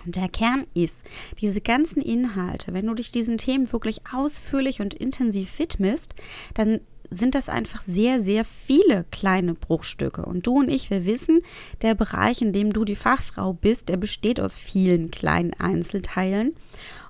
Und 0.06 0.16
der 0.16 0.28
Kern 0.28 0.62
ist, 0.74 1.02
diese 1.40 1.60
ganzen 1.60 2.00
Inhalte, 2.00 2.72
wenn 2.72 2.86
du 2.86 2.94
dich 2.94 3.10
diesen 3.10 3.36
Themen 3.36 3.70
wirklich 3.72 4.02
ausführlich 4.12 4.80
und 4.80 4.94
intensiv 4.94 5.58
widmest, 5.58 6.14
dann 6.54 6.80
sind 7.10 7.34
das 7.34 7.48
einfach 7.48 7.82
sehr, 7.82 8.20
sehr 8.20 8.44
viele 8.44 9.04
kleine 9.10 9.54
Bruchstücke. 9.54 10.24
Und 10.24 10.46
du 10.46 10.58
und 10.58 10.68
ich, 10.68 10.90
wir 10.90 11.06
wissen, 11.06 11.40
der 11.82 11.94
Bereich, 11.94 12.42
in 12.42 12.52
dem 12.52 12.72
du 12.72 12.84
die 12.84 12.96
Fachfrau 12.96 13.52
bist, 13.52 13.88
der 13.88 13.96
besteht 13.96 14.40
aus 14.40 14.56
vielen 14.56 15.10
kleinen 15.10 15.54
Einzelteilen. 15.54 16.54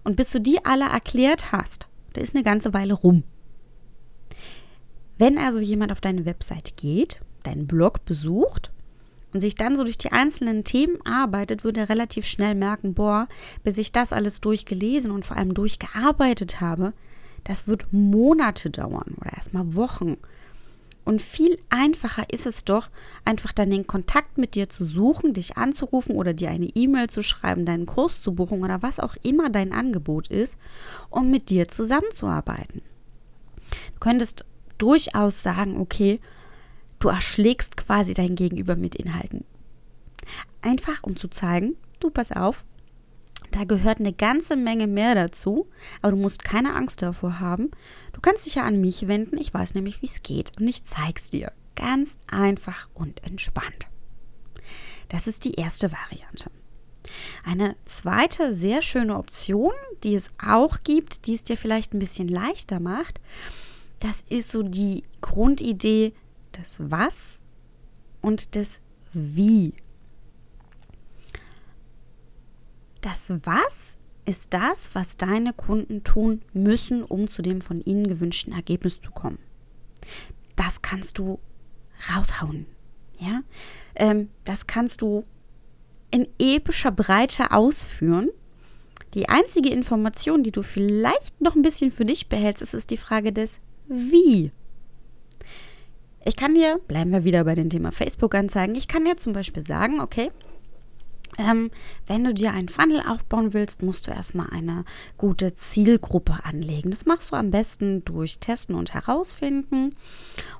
Und 0.05 0.17
bis 0.17 0.31
du 0.31 0.40
die 0.40 0.64
alle 0.64 0.88
erklärt 0.88 1.52
hast, 1.52 1.88
da 2.12 2.21
ist 2.21 2.35
eine 2.35 2.45
ganze 2.45 2.73
Weile 2.75 2.95
rum. 2.95 3.25
Wenn 5.19 5.37
also 5.37 5.59
jemand 5.59 5.90
auf 5.90 6.00
deine 6.00 6.25
Webseite 6.25 6.73
geht, 6.76 7.21
deinen 7.43 7.67
Blog 7.67 8.05
besucht 8.05 8.71
und 9.33 9.40
sich 9.40 9.57
dann 9.57 9.76
so 9.76 9.83
durch 9.83 9.99
die 9.99 10.12
einzelnen 10.12 10.62
Themen 10.64 11.05
arbeitet, 11.05 11.64
würde 11.64 11.81
er 11.81 11.88
relativ 11.88 12.25
schnell 12.25 12.55
merken, 12.55 12.95
boah, 12.95 13.28
bis 13.64 13.78
ich 13.78 13.90
das 13.90 14.12
alles 14.12 14.40
durchgelesen 14.40 15.11
und 15.11 15.26
vor 15.26 15.37
allem 15.37 15.55
durchgearbeitet 15.55 16.61
habe, 16.61 16.93
das 17.45 17.66
wird 17.66 17.92
Monate 17.92 18.71
dauern 18.71 19.14
oder 19.21 19.33
erstmal 19.35 19.75
Wochen. 19.75 20.16
Und 21.04 21.23
viel 21.23 21.59
einfacher 21.71 22.25
ist 22.30 22.47
es 22.47 22.64
doch, 22.64 22.90
einfach 23.25 23.52
dann 23.52 23.71
den 23.71 23.87
Kontakt 23.87 24.37
mit 24.37 24.54
dir 24.54 24.68
zu 24.68 24.85
suchen, 24.85 25.33
dich 25.33 25.57
anzurufen 25.57 26.14
oder 26.16 26.35
dir 26.35 26.50
eine 26.50 26.68
E-Mail 26.75 27.09
zu 27.09 27.23
schreiben, 27.23 27.64
deinen 27.64 27.87
Kurs 27.87 28.21
zu 28.21 28.35
buchen 28.35 28.62
oder 28.62 28.83
was 28.83 29.00
auch 29.00 29.16
immer 29.23 29.49
dein 29.49 29.73
Angebot 29.73 30.28
ist, 30.28 30.59
um 31.09 31.30
mit 31.30 31.49
dir 31.49 31.68
zusammenzuarbeiten. 31.68 32.83
Du 33.95 34.00
könntest 34.00 34.45
durchaus 34.76 35.42
sagen, 35.42 35.80
okay, 35.80 36.21
Du 36.99 37.09
erschlägst 37.09 37.76
quasi 37.76 38.12
dein 38.12 38.35
Gegenüber 38.35 38.76
mit 38.76 38.97
Inhalten. 38.97 39.45
Einfach 40.62 41.02
um 41.04 41.16
zu 41.16 41.28
zeigen, 41.28 41.76
du 42.00 42.11
pass 42.11 42.33
auf, 42.33 42.64
da 43.50 43.64
gehört 43.64 44.00
eine 44.00 44.12
ganze 44.12 44.57
Menge 44.57 44.87
mehr 44.87 45.14
dazu, 45.14 45.68
aber 46.02 46.12
du 46.12 46.18
musst 46.18 46.45
keine 46.45 46.75
Angst 46.75 47.02
davor 47.02 47.40
haben. 47.40 47.71
Du 48.12 48.21
kannst 48.21 48.47
dich 48.47 48.57
ja 48.57 48.64
an 48.64 48.80
mich 48.80 49.09
wenden, 49.09 49.38
ich 49.38 49.52
weiß 49.52 49.75
nämlich, 49.75 50.02
wie 50.02 50.07
es 50.07 50.23
geht 50.23 50.52
und 50.61 50.68
ich 50.68 50.85
zeig's 50.85 51.30
dir. 51.30 51.52
Ganz 51.76 52.18
einfach 52.26 52.88
und 52.95 53.25
entspannt. 53.25 53.88
Das 55.09 55.26
ist 55.26 55.45
die 55.45 55.54
erste 55.54 55.90
Variante. 55.92 56.50
Eine 57.45 57.76
zweite 57.87 58.54
sehr 58.54 58.83
schöne 58.83 59.16
Option, 59.16 59.73
die 60.04 60.14
es 60.14 60.30
auch 60.45 60.83
gibt, 60.83 61.26
die 61.26 61.35
es 61.35 61.45
dir 61.45 61.57
vielleicht 61.57 61.95
ein 61.95 61.99
bisschen 61.99 62.28
leichter 62.28 62.80
macht, 62.80 63.21
das 64.00 64.25
ist 64.28 64.50
so 64.50 64.62
die 64.62 65.04
Grundidee 65.21 66.12
des 66.57 66.76
Was 66.90 67.40
und 68.21 68.54
des 68.54 68.80
Wie. 69.12 69.75
Das 73.09 73.33
Was 73.45 73.97
ist 74.27 74.53
das, 74.53 74.95
was 74.95 75.17
deine 75.17 75.55
Kunden 75.55 76.05
tun 76.05 76.43
müssen, 76.53 77.03
um 77.03 77.29
zu 77.29 77.41
dem 77.41 77.62
von 77.62 77.81
ihnen 77.81 78.07
gewünschten 78.07 78.53
Ergebnis 78.53 79.00
zu 79.00 79.11
kommen. 79.11 79.38
Das 80.57 80.83
kannst 80.83 81.17
du 81.17 81.38
raushauen. 82.15 82.67
Ja? 83.19 83.41
Ähm, 83.95 84.29
das 84.45 84.67
kannst 84.67 85.00
du 85.00 85.25
in 86.11 86.29
epischer 86.38 86.91
Breite 86.91 87.53
ausführen. 87.53 88.29
Die 89.15 89.31
einzige 89.31 89.71
Information, 89.71 90.43
die 90.43 90.53
du 90.53 90.62
vielleicht 90.62 91.41
noch 91.41 91.57
ein 91.57 91.62
bisschen 91.62 91.91
für 91.91 92.05
dich 92.05 92.29
behältst, 92.29 92.61
ist, 92.61 92.75
ist 92.75 92.91
die 92.91 92.99
Frage 92.99 93.33
des 93.33 93.62
Wie. 93.87 94.53
Ich 96.27 96.37
kann 96.37 96.55
dir, 96.55 96.79
bleiben 96.87 97.12
wir 97.12 97.25
wieder 97.25 97.43
bei 97.45 97.55
dem 97.55 97.71
Thema 97.71 97.91
Facebook-Anzeigen, 97.91 98.75
ich 98.75 98.87
kann 98.87 99.07
dir 99.07 99.17
zum 99.17 99.33
Beispiel 99.33 99.62
sagen, 99.62 99.99
okay, 99.99 100.29
ähm, 101.38 101.71
wenn 102.07 102.25
du 102.25 102.35
dir 102.35 102.52
einen 102.52 102.68
Funnel 102.68 103.00
aufbauen 103.00 103.54
willst, 103.54 103.83
musst 103.83 104.07
du 104.07 104.11
erstmal 104.11 104.50
eine 104.50 104.85
gute 105.16 105.54
Zielgruppe 105.54 106.40
anlegen. 106.42 106.90
Das 106.90 107.07
machst 107.07 107.30
du 107.30 107.37
am 107.37 107.50
besten 107.50 108.04
durch 108.04 108.40
Testen 108.40 108.75
und 108.75 108.92
Herausfinden. 108.92 109.95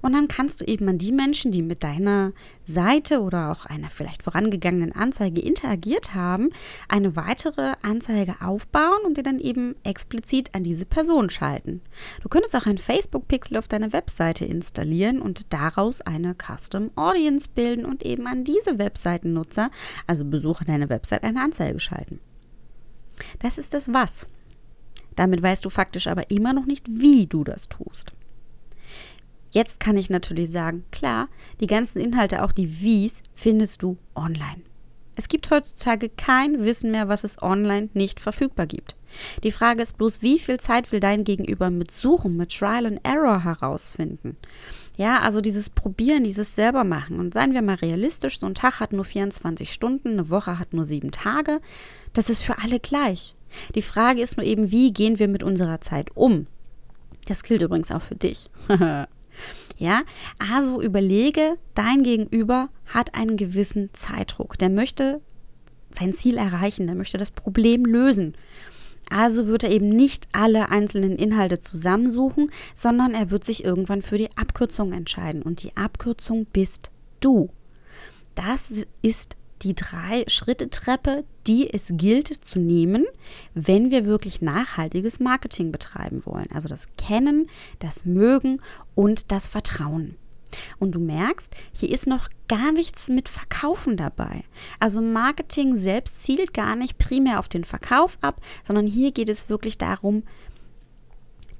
Und 0.00 0.12
dann 0.12 0.28
kannst 0.28 0.61
du 0.61 0.64
eben 0.64 0.88
an 0.88 0.99
die 0.99 1.12
Menschen, 1.12 1.52
die 1.52 1.62
mit 1.62 1.82
deiner 1.82 2.32
Seite 2.68 3.20
oder 3.20 3.50
auch 3.50 3.66
einer 3.66 3.90
vielleicht 3.90 4.22
vorangegangenen 4.22 4.92
Anzeige 4.92 5.40
interagiert 5.40 6.14
haben, 6.14 6.50
eine 6.88 7.16
weitere 7.16 7.72
Anzeige 7.82 8.37
aufbauen 8.40 9.04
und 9.04 9.16
dir 9.16 9.22
dann 9.22 9.38
eben 9.38 9.75
explizit 9.82 10.54
an 10.54 10.62
diese 10.62 10.87
Person 10.87 11.30
schalten. 11.30 11.80
Du 12.22 12.28
könntest 12.28 12.54
auch 12.54 12.66
ein 12.66 12.78
Facebook-Pixel 12.78 13.56
auf 13.56 13.68
deine 13.68 13.92
Webseite 13.92 14.44
installieren 14.44 15.20
und 15.20 15.52
daraus 15.52 16.00
eine 16.00 16.34
Custom 16.34 16.90
Audience 16.94 17.48
bilden 17.54 17.84
und 17.84 18.04
eben 18.04 18.26
an 18.26 18.44
diese 18.44 18.78
Webseitennutzer, 18.78 19.70
also 20.06 20.25
Besucher 20.25 20.64
deiner 20.64 20.88
Website, 20.88 21.25
eine 21.25 21.42
Anzeige 21.42 21.80
schalten. 21.80 22.20
Das 23.40 23.58
ist 23.58 23.75
das 23.75 23.92
Was. 23.92 24.26
Damit 25.16 25.42
weißt 25.42 25.64
du 25.64 25.70
faktisch 25.70 26.06
aber 26.06 26.30
immer 26.30 26.52
noch 26.52 26.66
nicht, 26.66 26.87
wie 26.88 27.26
du 27.26 27.42
das 27.42 27.68
tust. 27.68 28.12
Jetzt 29.50 29.81
kann 29.81 29.97
ich 29.97 30.11
natürlich 30.11 30.50
sagen, 30.50 30.85
klar, 30.90 31.28
die 31.61 31.67
ganzen 31.67 32.00
Inhalte, 32.00 32.43
auch 32.43 32.52
die 32.52 32.81
Wies, 32.81 33.23
findest 33.35 33.83
du 33.83 33.97
online. 34.14 34.62
Es 35.19 35.26
gibt 35.26 35.50
heutzutage 35.50 36.11
kein 36.11 36.64
Wissen 36.64 36.93
mehr, 36.93 37.09
was 37.09 37.25
es 37.25 37.43
online 37.43 37.88
nicht 37.93 38.21
verfügbar 38.21 38.67
gibt. 38.69 38.95
Die 39.43 39.50
Frage 39.50 39.83
ist 39.83 39.99
bloß, 39.99 40.23
wie 40.23 40.38
viel 40.38 40.61
Zeit 40.61 40.93
will 40.93 41.00
dein 41.00 41.25
Gegenüber 41.25 41.71
mit 41.71 41.90
Suchen, 41.90 42.37
mit 42.37 42.57
Trial 42.57 42.87
and 42.87 43.00
Error 43.02 43.43
herausfinden? 43.43 44.37
Ja, 44.97 45.19
also 45.19 45.40
dieses 45.40 45.71
Probieren, 45.71 46.23
dieses 46.23 46.55
selber 46.55 46.85
machen. 46.85 47.19
Und 47.19 47.35
seien 47.35 47.52
wir 47.52 47.62
mal 47.62 47.75
realistisch, 47.75 48.38
so 48.38 48.47
ein 48.47 48.55
Tag 48.55 48.78
hat 48.78 48.93
nur 48.93 49.05
24 49.05 49.73
Stunden, 49.73 50.11
eine 50.11 50.31
Woche 50.31 50.61
hat 50.61 50.73
nur 50.73 50.85
sieben 50.85 51.11
Tage. 51.11 51.61
Das 52.12 52.31
ist 52.31 52.40
für 52.40 52.59
alle 52.59 52.78
gleich. 52.78 53.35
Die 53.75 53.83
Frage 53.83 54.23
ist 54.23 54.37
nur 54.37 54.47
eben, 54.47 54.71
wie 54.71 54.93
gehen 54.93 55.19
wir 55.19 55.26
mit 55.26 55.43
unserer 55.43 55.81
Zeit 55.81 56.17
um? 56.17 56.47
Das 57.26 57.43
gilt 57.43 57.62
übrigens 57.62 57.90
auch 57.90 58.02
für 58.02 58.14
dich. 58.14 58.50
Ja, 59.76 60.02
also 60.38 60.83
überlege, 60.83 61.57
dein 61.75 62.02
Gegenüber 62.02 62.68
hat 62.87 63.14
einen 63.14 63.37
gewissen 63.37 63.90
Zeitdruck. 63.92 64.59
Der 64.59 64.71
möchte 64.71 65.21
sein 65.90 66.14
Ziel 66.14 66.37
erreichen, 66.37 66.87
der 66.87 66.97
möchte 66.97 67.18
das 67.18 67.30
Problem 67.30 67.85
lösen. 67.85 68.35
Also 69.11 69.47
wird 69.47 69.64
er 69.64 69.71
eben 69.71 69.88
nicht 69.88 70.28
alle 70.33 70.68
einzelnen 70.68 71.16
Inhalte 71.16 71.61
zusammensuchen, 71.61 72.50
sondern 72.75 73.14
er 73.14 73.30
wird 73.30 73.45
sich 73.45 73.64
irgendwann 73.64 74.02
für 74.02 74.18
die 74.18 74.37
Abkürzung 74.37 74.92
entscheiden. 74.92 75.42
Und 75.42 75.62
die 75.62 75.76
Abkürzung 75.76 76.47
bist 76.52 76.90
du. 77.21 77.50
Das 78.35 78.85
ist 79.02 79.37
die 79.62 79.75
Drei-Schritte-Treppe, 79.75 81.25
die 81.49 81.73
es 81.73 81.87
gilt 81.93 82.28
zu 82.28 82.59
nehmen, 82.59 83.07
wenn 83.55 83.90
wir 83.90 84.05
wirklich 84.05 84.43
nachhaltiges 84.43 85.19
Marketing 85.19 85.73
betreiben 85.73 86.23
wollen. 86.26 86.49
Also 86.52 86.69
das 86.69 86.87
Kennen, 86.97 87.49
das 87.78 88.05
Mögen 88.05 88.61
und 88.95 89.33
das 89.33 89.47
Vertrauen. 89.47 90.17
Und 90.78 90.93
du 90.93 91.00
merkst, 91.00 91.55
hier 91.73 91.90
ist 91.90 92.07
noch 92.07 92.28
gar 92.49 92.73
nichts 92.73 93.09
mit 93.09 93.28
Verkaufen 93.28 93.97
dabei. 93.97 94.45
Also 94.78 95.00
Marketing 95.00 95.76
selbst 95.76 96.23
zielt 96.23 96.55
gar 96.55 96.76
nicht 96.76 96.99
primär 96.99 97.38
auf 97.38 97.49
den 97.49 97.64
Verkauf 97.64 98.19
ab, 98.21 98.40
sondern 98.64 98.87
hier 98.87 99.12
geht 99.12 99.28
es 99.28 99.49
wirklich 99.49 99.78
darum, 99.78 100.23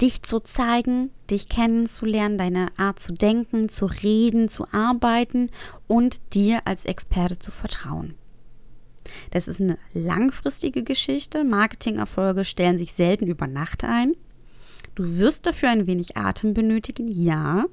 dich 0.01 0.23
zu 0.23 0.41
zeigen, 0.41 1.11
dich 1.31 1.49
kennenzulernen, 1.49 2.39
deine 2.39 2.69
Art 2.77 3.01
zu 3.01 3.13
denken, 3.13 3.69
zu 3.69 3.87
reden, 3.87 4.49
zu 4.49 4.67
arbeiten 4.73 5.51
und 5.87 6.35
dir 6.35 6.61
als 6.67 6.85
Experte 6.85 7.39
zu 7.39 7.51
vertrauen. 7.51 8.18
Das 9.31 9.49
ist 9.49 9.61
eine 9.61 9.79
langfristige 9.93 10.83
Geschichte. 10.83 11.45
Marketingerfolge 11.45 12.45
stellen 12.45 12.79
sich 12.79 12.93
selten 12.93 13.27
über 13.27 13.47
Nacht 13.47 13.85
ein. 13.85 14.15
Du 14.95 15.19
wirst 15.19 15.47
dafür 15.47 15.71
ein 15.71 15.87
wenig 15.87 16.17
Atem 16.17 16.55
benötigen, 16.55 17.09
ja, 17.09 17.67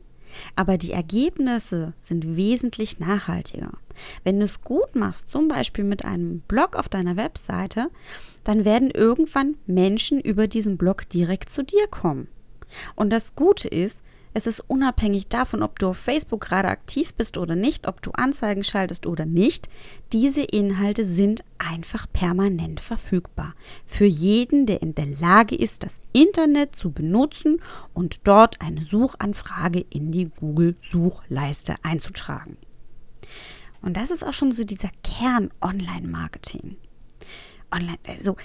aber 0.55 0.77
die 0.77 0.91
Ergebnisse 0.91 1.93
sind 1.97 2.35
wesentlich 2.35 2.99
nachhaltiger. 2.99 3.71
Wenn 4.23 4.39
du 4.39 4.45
es 4.45 4.61
gut 4.61 4.95
machst, 4.95 5.29
zum 5.29 5.47
Beispiel 5.47 5.83
mit 5.83 6.05
einem 6.05 6.41
Blog 6.41 6.75
auf 6.75 6.89
deiner 6.89 7.15
Webseite, 7.15 7.89
dann 8.43 8.65
werden 8.65 8.91
irgendwann 8.91 9.57
Menschen 9.65 10.19
über 10.19 10.47
diesen 10.47 10.77
Blog 10.77 11.09
direkt 11.09 11.49
zu 11.49 11.63
dir 11.63 11.87
kommen. 11.87 12.27
Und 12.95 13.11
das 13.11 13.35
Gute 13.35 13.67
ist, 13.67 14.03
es 14.35 14.47
ist 14.47 14.59
unabhängig 14.67 15.29
davon, 15.29 15.63
ob 15.63 15.79
du 15.79 15.87
auf 15.87 15.97
Facebook 15.97 16.41
gerade 16.41 16.67
aktiv 16.67 17.13
bist 17.13 17.37
oder 17.37 17.55
nicht, 17.55 17.87
ob 17.87 18.01
du 18.01 18.11
Anzeigen 18.11 18.65
schaltest 18.65 19.05
oder 19.05 19.25
nicht. 19.25 19.69
Diese 20.11 20.41
Inhalte 20.41 21.05
sind 21.05 21.45
einfach 21.57 22.05
permanent 22.11 22.81
verfügbar. 22.81 23.55
Für 23.85 24.03
jeden, 24.03 24.65
der 24.65 24.81
in 24.81 24.93
der 24.93 25.05
Lage 25.05 25.55
ist, 25.55 25.83
das 25.83 26.01
Internet 26.11 26.75
zu 26.75 26.91
benutzen 26.91 27.61
und 27.93 28.19
dort 28.25 28.59
eine 28.59 28.83
Suchanfrage 28.83 29.85
in 29.89 30.11
die 30.11 30.25
Google-Suchleiste 30.25 31.75
einzutragen. 31.81 32.57
Und 33.81 33.95
das 33.95 34.11
ist 34.11 34.25
auch 34.25 34.33
schon 34.33 34.51
so 34.51 34.65
dieser 34.65 34.89
Kern 35.01 35.49
Online-Marketing. 35.61 36.75
Online, 37.71 37.99
also 38.05 38.35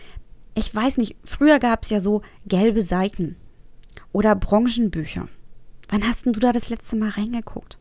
ich 0.54 0.72
weiß 0.72 0.98
nicht, 0.98 1.16
früher 1.24 1.58
gab 1.58 1.82
es 1.82 1.90
ja 1.90 1.98
so 1.98 2.22
gelbe 2.46 2.84
Seiten 2.84 3.34
oder 4.12 4.36
Branchenbücher. 4.36 5.26
Wann 5.90 6.06
hast 6.06 6.24
du 6.26 6.32
da 6.32 6.52
das 6.52 6.70
letzte 6.70 6.96
Mal 6.96 7.10
reingeguckt? 7.10 7.78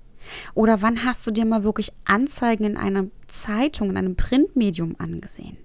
Oder 0.54 0.82
wann 0.82 1.06
hast 1.06 1.26
du 1.26 1.32
dir 1.32 1.46
mal 1.46 1.64
wirklich 1.64 1.92
Anzeigen 2.06 2.66
in 2.66 2.78
einer 2.78 3.06
Zeitung, 3.28 3.92
in 3.92 3.98
einem 3.98 4.16
Printmedium 4.16 4.96
angesehen? 4.98 5.58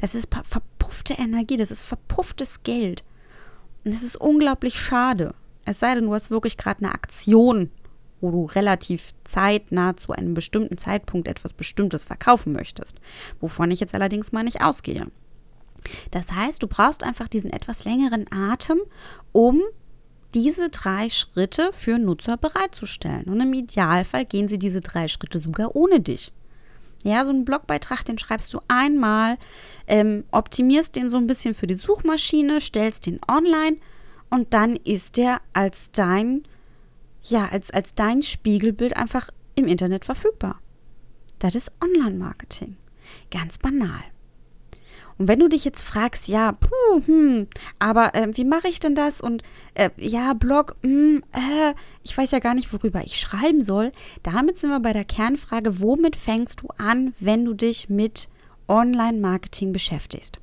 Das 0.00 0.14
ist 0.14 0.28
verpuffte 0.42 1.14
Energie, 1.14 1.56
das 1.56 1.70
ist 1.70 1.82
verpufftes 1.82 2.62
Geld. 2.64 3.04
Und 3.84 3.94
es 3.94 4.02
ist 4.02 4.16
unglaublich 4.16 4.78
schade. 4.78 5.34
Es 5.64 5.80
sei 5.80 5.94
denn, 5.94 6.06
du 6.06 6.14
hast 6.14 6.30
wirklich 6.30 6.56
gerade 6.56 6.84
eine 6.84 6.92
Aktion, 6.92 7.70
wo 8.20 8.30
du 8.30 8.44
relativ 8.46 9.14
zeitnah 9.24 9.96
zu 9.96 10.12
einem 10.12 10.34
bestimmten 10.34 10.78
Zeitpunkt 10.78 11.28
etwas 11.28 11.52
Bestimmtes 11.52 12.04
verkaufen 12.04 12.52
möchtest. 12.52 13.00
Wovon 13.40 13.70
ich 13.70 13.80
jetzt 13.80 13.94
allerdings 13.94 14.32
mal 14.32 14.42
nicht 14.42 14.62
ausgehe. 14.62 15.06
Das 16.10 16.32
heißt, 16.32 16.62
du 16.62 16.66
brauchst 16.66 17.04
einfach 17.04 17.28
diesen 17.28 17.52
etwas 17.52 17.84
längeren 17.84 18.26
Atem, 18.32 18.78
um 19.30 19.62
diese 20.42 20.70
drei 20.70 21.08
Schritte 21.08 21.70
für 21.72 21.98
Nutzer 21.98 22.36
bereitzustellen. 22.36 23.24
Und 23.24 23.40
im 23.40 23.52
Idealfall 23.52 24.24
gehen 24.24 24.48
sie 24.48 24.58
diese 24.58 24.80
drei 24.80 25.08
Schritte 25.08 25.38
sogar 25.38 25.74
ohne 25.74 26.00
dich. 26.00 26.32
Ja, 27.04 27.24
so 27.24 27.30
einen 27.30 27.44
Blogbeitrag, 27.44 28.04
den 28.04 28.18
schreibst 28.18 28.52
du 28.52 28.60
einmal, 28.66 29.38
ähm, 29.86 30.24
optimierst 30.30 30.96
den 30.96 31.10
so 31.10 31.16
ein 31.16 31.26
bisschen 31.26 31.54
für 31.54 31.66
die 31.66 31.74
Suchmaschine, 31.74 32.60
stellst 32.60 33.06
den 33.06 33.20
online 33.28 33.76
und 34.30 34.52
dann 34.52 34.76
ist 34.76 35.16
der 35.16 35.40
als 35.52 35.90
dein, 35.92 36.42
ja, 37.22 37.48
als, 37.48 37.70
als 37.70 37.94
dein 37.94 38.22
Spiegelbild 38.22 38.96
einfach 38.96 39.30
im 39.54 39.66
Internet 39.66 40.04
verfügbar. 40.04 40.60
Das 41.38 41.54
ist 41.54 41.72
Online-Marketing. 41.82 42.76
Ganz 43.30 43.58
banal. 43.58 44.02
Und 45.18 45.26
wenn 45.26 45.40
du 45.40 45.48
dich 45.48 45.64
jetzt 45.64 45.82
fragst, 45.82 46.28
ja, 46.28 46.52
puh, 46.52 47.02
hm, 47.04 47.48
aber 47.80 48.14
äh, 48.14 48.28
wie 48.36 48.44
mache 48.44 48.68
ich 48.68 48.78
denn 48.78 48.94
das? 48.94 49.20
Und 49.20 49.42
äh, 49.74 49.90
ja, 49.96 50.32
Blog, 50.32 50.76
hm, 50.82 51.24
äh, 51.32 51.74
ich 52.04 52.16
weiß 52.16 52.30
ja 52.30 52.38
gar 52.38 52.54
nicht, 52.54 52.72
worüber 52.72 53.02
ich 53.04 53.18
schreiben 53.18 53.60
soll. 53.60 53.90
Damit 54.22 54.58
sind 54.58 54.70
wir 54.70 54.80
bei 54.80 54.92
der 54.92 55.04
Kernfrage, 55.04 55.80
womit 55.80 56.14
fängst 56.14 56.62
du 56.62 56.68
an, 56.78 57.14
wenn 57.18 57.44
du 57.44 57.54
dich 57.54 57.88
mit 57.88 58.28
Online-Marketing 58.68 59.72
beschäftigst? 59.72 60.38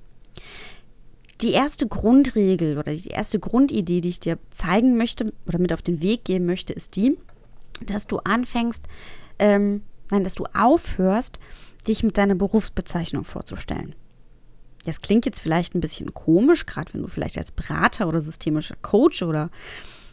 Die 1.41 1.51
erste 1.51 1.87
Grundregel 1.87 2.77
oder 2.77 2.93
die 2.93 3.09
erste 3.09 3.39
Grundidee, 3.39 4.01
die 4.01 4.09
ich 4.09 4.19
dir 4.19 4.37
zeigen 4.51 4.97
möchte 4.97 5.33
oder 5.47 5.59
mit 5.59 5.71
auf 5.71 5.81
den 5.81 6.01
Weg 6.01 6.25
geben 6.25 6.45
möchte, 6.45 6.73
ist 6.73 6.97
die, 6.97 7.17
dass 7.85 8.07
du 8.07 8.17
anfängst, 8.19 8.85
ähm, 9.39 9.83
nein, 10.11 10.23
dass 10.23 10.35
du 10.35 10.45
aufhörst, 10.53 11.39
dich 11.87 12.03
mit 12.03 12.17
deiner 12.17 12.35
Berufsbezeichnung 12.35 13.23
vorzustellen. 13.23 13.95
Das 14.85 15.01
klingt 15.01 15.25
jetzt 15.25 15.41
vielleicht 15.41 15.75
ein 15.75 15.81
bisschen 15.81 16.13
komisch, 16.13 16.65
gerade 16.65 16.93
wenn 16.93 17.01
du 17.01 17.07
vielleicht 17.07 17.37
als 17.37 17.51
Berater 17.51 18.07
oder 18.07 18.21
systemischer 18.21 18.75
Coach 18.81 19.23
oder 19.23 19.49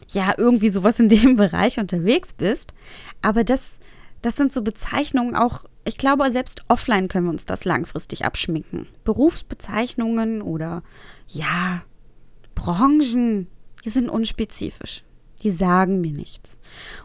ja, 0.09 0.33
irgendwie 0.37 0.69
sowas 0.69 0.99
in 0.99 1.09
dem 1.09 1.35
Bereich 1.35 1.79
unterwegs 1.79 2.33
bist. 2.33 2.73
Aber 3.21 3.43
das, 3.43 3.73
das 4.21 4.35
sind 4.35 4.51
so 4.51 4.61
Bezeichnungen 4.61 5.35
auch, 5.35 5.65
ich 5.85 5.97
glaube, 5.97 6.29
selbst 6.31 6.61
offline 6.67 7.07
können 7.07 7.25
wir 7.27 7.31
uns 7.31 7.45
das 7.45 7.65
langfristig 7.65 8.25
abschminken. 8.25 8.87
Berufsbezeichnungen 9.03 10.41
oder 10.41 10.83
ja, 11.27 11.83
Branchen, 12.55 13.47
die 13.85 13.89
sind 13.89 14.09
unspezifisch. 14.09 15.03
Die 15.41 15.51
sagen 15.51 15.99
mir 15.99 16.13
nichts. 16.13 16.57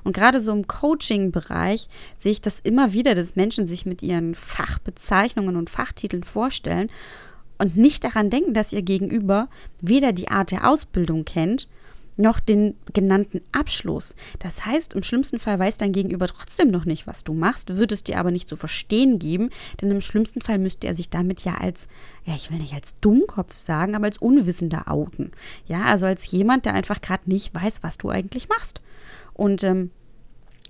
Und 0.04 0.12
gerade 0.12 0.40
so 0.40 0.52
im 0.52 0.68
Coaching-Bereich 0.68 1.88
sehe 2.18 2.30
ich 2.30 2.40
das 2.40 2.60
immer 2.60 2.92
wieder, 2.92 3.16
dass 3.16 3.34
Menschen 3.34 3.66
sich 3.66 3.84
mit 3.84 4.00
ihren 4.00 4.36
Fachbezeichnungen 4.36 5.56
und 5.56 5.70
Fachtiteln 5.70 6.22
vorstellen 6.22 6.88
und 7.58 7.76
nicht 7.76 8.04
daran 8.04 8.30
denken, 8.30 8.54
dass 8.54 8.72
ihr 8.72 8.82
Gegenüber 8.82 9.48
weder 9.80 10.12
die 10.12 10.28
Art 10.28 10.50
der 10.50 10.68
Ausbildung 10.68 11.24
kennt, 11.24 11.68
noch 12.18 12.40
den 12.40 12.74
genannten 12.92 13.40
Abschluss. 13.52 14.14
Das 14.40 14.66
heißt, 14.66 14.94
im 14.94 15.04
schlimmsten 15.04 15.38
Fall 15.38 15.58
weiß 15.58 15.78
dein 15.78 15.92
Gegenüber 15.92 16.26
trotzdem 16.26 16.70
noch 16.70 16.84
nicht, 16.84 17.06
was 17.06 17.22
du 17.22 17.32
machst, 17.32 17.76
würde 17.76 17.94
es 17.94 18.02
dir 18.02 18.18
aber 18.18 18.32
nicht 18.32 18.48
zu 18.48 18.56
verstehen 18.56 19.20
geben, 19.20 19.50
denn 19.80 19.90
im 19.90 20.00
schlimmsten 20.00 20.40
Fall 20.40 20.58
müsste 20.58 20.88
er 20.88 20.94
sich 20.94 21.10
damit 21.10 21.42
ja 21.42 21.54
als, 21.54 21.86
ja, 22.24 22.34
ich 22.34 22.50
will 22.50 22.58
nicht 22.58 22.74
als 22.74 22.98
Dummkopf 23.00 23.54
sagen, 23.54 23.94
aber 23.94 24.06
als 24.06 24.18
Unwissender 24.18 24.90
outen. 24.90 25.30
Ja, 25.66 25.84
also 25.84 26.06
als 26.06 26.30
jemand, 26.30 26.64
der 26.64 26.74
einfach 26.74 27.00
gerade 27.00 27.22
nicht 27.26 27.54
weiß, 27.54 27.84
was 27.84 27.98
du 27.98 28.10
eigentlich 28.10 28.48
machst. 28.48 28.82
Und 29.32 29.62
ähm, 29.62 29.92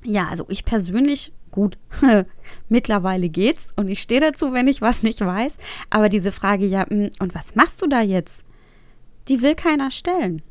ja, 0.05 0.29
also 0.29 0.45
ich 0.49 0.67
persönlich 0.67 1.33
gut, 1.59 1.77
mittlerweile 2.69 3.29
geht's 3.29 3.73
und 3.75 3.89
ich 3.89 4.01
stehe 4.01 4.21
dazu, 4.21 4.53
wenn 4.53 4.69
ich 4.69 4.81
was 4.81 5.03
nicht 5.03 5.21
weiß. 5.21 5.57
Aber 5.91 6.09
diese 6.09 6.31
Frage, 6.31 6.67
ja, 6.67 6.89
hm, 6.89 7.11
und 7.19 7.35
was 7.35 7.57
machst 7.57 7.83
du 7.83 7.89
da 7.89 8.01
jetzt? 8.01 8.45
Die 9.27 9.43
will 9.43 9.57
keiner 9.57 9.91
stellen. 9.91 10.43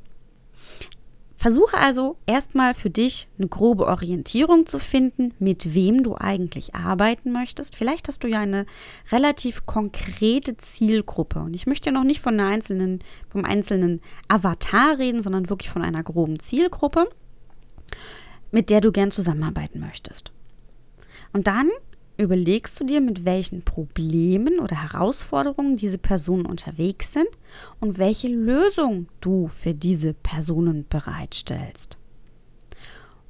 Versuche 1.37 1.77
also 1.77 2.17
erstmal 2.25 2.73
für 2.73 2.89
dich 2.89 3.29
eine 3.37 3.47
grobe 3.47 3.85
Orientierung 3.85 4.65
zu 4.65 4.79
finden, 4.79 5.33
mit 5.39 5.73
wem 5.73 6.03
du 6.03 6.15
eigentlich 6.15 6.75
arbeiten 6.75 7.31
möchtest. 7.31 7.75
Vielleicht 7.75 8.09
hast 8.09 8.25
du 8.25 8.27
ja 8.27 8.41
eine 8.41 8.65
relativ 9.09 9.65
konkrete 9.65 10.57
Zielgruppe. 10.57 11.39
Und 11.39 11.53
ich 11.53 11.67
möchte 11.67 11.89
ja 11.89 11.93
noch 11.93 12.03
nicht 12.03 12.19
von 12.19 12.33
einer 12.33 12.49
einzelnen, 12.49 12.99
vom 13.29 13.45
einzelnen 13.45 14.01
Avatar 14.27 14.97
reden, 14.97 15.21
sondern 15.21 15.49
wirklich 15.49 15.69
von 15.69 15.83
einer 15.83 16.03
groben 16.03 16.39
Zielgruppe, 16.39 17.07
mit 18.51 18.69
der 18.69 18.81
du 18.81 18.91
gern 18.91 19.11
zusammenarbeiten 19.11 19.79
möchtest. 19.79 20.33
Und 21.37 21.45
dann 21.45 21.69
überlegst 22.17 22.79
du 22.79 22.83
dir, 22.83 22.99
mit 22.99 23.23
welchen 23.23 23.61
Problemen 23.61 24.57
oder 24.59 24.81
Herausforderungen 24.81 25.77
diese 25.77 25.99
Personen 25.99 26.47
unterwegs 26.47 27.13
sind 27.13 27.27
und 27.79 27.99
welche 27.99 28.27
Lösung 28.27 29.05
du 29.21 29.47
für 29.47 29.75
diese 29.75 30.15
Personen 30.15 30.87
bereitstellst. 30.89 31.99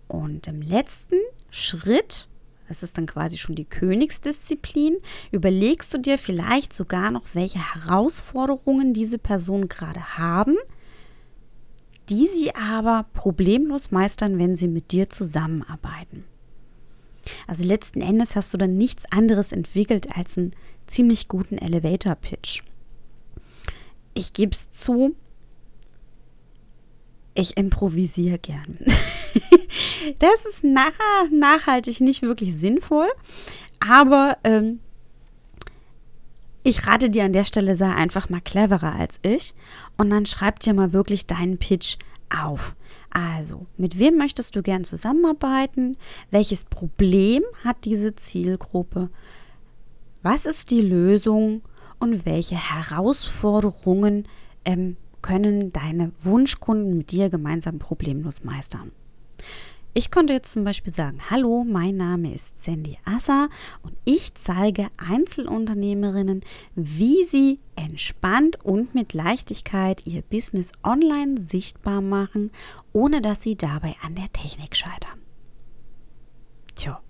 Und 0.07 0.47
im 0.47 0.61
letzten 0.61 1.17
Schritt, 1.49 2.29
das 2.69 2.81
ist 2.81 2.97
dann 2.97 3.07
quasi 3.07 3.37
schon 3.37 3.55
die 3.55 3.65
Königsdisziplin, 3.65 4.95
überlegst 5.33 5.93
du 5.93 5.97
dir 5.97 6.17
vielleicht 6.17 6.71
sogar 6.71 7.11
noch, 7.11 7.25
welche 7.33 7.59
Herausforderungen 7.59 8.93
diese 8.93 9.17
Personen 9.17 9.67
gerade 9.67 10.17
haben, 10.17 10.55
die 12.07 12.27
sie 12.27 12.55
aber 12.55 13.05
problemlos 13.11 13.91
meistern, 13.91 14.39
wenn 14.39 14.55
sie 14.55 14.69
mit 14.69 14.93
dir 14.93 15.09
zusammenarbeiten. 15.09 16.23
Also 17.47 17.63
letzten 17.63 18.01
Endes 18.01 18.35
hast 18.35 18.53
du 18.53 18.57
dann 18.57 18.77
nichts 18.77 19.05
anderes 19.11 19.51
entwickelt 19.51 20.15
als 20.15 20.37
einen 20.37 20.53
ziemlich 20.87 21.27
guten 21.27 21.57
Elevator-Pitch. 21.57 22.61
Ich 24.13 24.33
gebe 24.33 24.51
es 24.51 24.69
zu, 24.71 25.15
ich 27.35 27.57
improvisiere 27.57 28.39
gern. 28.39 28.79
das 30.19 30.45
ist 30.45 30.63
nachher 30.63 31.29
nachhaltig 31.31 32.01
nicht 32.01 32.23
wirklich 32.23 32.55
sinnvoll, 32.55 33.09
aber 33.79 34.37
ähm, 34.43 34.79
ich 36.63 36.85
rate 36.85 37.09
dir 37.09 37.23
an 37.23 37.33
der 37.33 37.45
Stelle, 37.45 37.75
sei 37.75 37.93
einfach 37.93 38.29
mal 38.29 38.41
cleverer 38.41 38.95
als 38.95 39.19
ich 39.21 39.53
und 39.97 40.09
dann 40.09 40.25
schreib 40.25 40.59
dir 40.59 40.73
mal 40.73 40.93
wirklich 40.93 41.27
deinen 41.27 41.59
Pitch 41.59 41.97
auf. 42.29 42.75
Also, 43.09 43.65
mit 43.77 43.99
wem 43.99 44.17
möchtest 44.17 44.55
du 44.55 44.61
gern 44.61 44.83
zusammenarbeiten? 44.83 45.97
Welches 46.31 46.63
Problem 46.63 47.43
hat 47.63 47.77
diese 47.85 48.15
Zielgruppe? 48.15 49.09
Was 50.21 50.45
ist 50.45 50.71
die 50.71 50.81
Lösung? 50.81 51.61
Und 51.99 52.27
welche 52.27 52.55
Herausforderungen 52.55 54.27
ähm, 54.63 54.97
können 55.21 55.71
deine 55.73 56.11
Wunschkunden 56.19 56.97
mit 56.97 57.11
dir 57.11 57.29
gemeinsam 57.29 57.79
problemlos 57.79 58.43
meistern. 58.43 58.91
Ich 59.97 60.11
konnte 60.11 60.31
jetzt 60.33 60.51
zum 60.51 60.63
Beispiel 60.63 60.93
sagen, 60.93 61.17
hallo, 61.31 61.65
mein 61.67 61.97
Name 61.97 62.31
ist 62.31 62.63
Sandy 62.63 62.99
Assa 63.03 63.49
und 63.81 63.97
ich 64.05 64.35
zeige 64.35 64.89
Einzelunternehmerinnen, 64.97 66.41
wie 66.75 67.23
sie 67.23 67.59
entspannt 67.75 68.63
und 68.63 68.93
mit 68.93 69.13
Leichtigkeit 69.13 70.05
ihr 70.05 70.21
Business 70.21 70.71
online 70.83 71.41
sichtbar 71.41 72.01
machen, 72.01 72.51
ohne 72.93 73.23
dass 73.23 73.41
sie 73.41 73.55
dabei 73.55 73.95
an 74.03 74.13
der 74.13 74.31
Technik 74.31 74.75
scheitern. 74.75 75.19
Tja, 76.75 77.01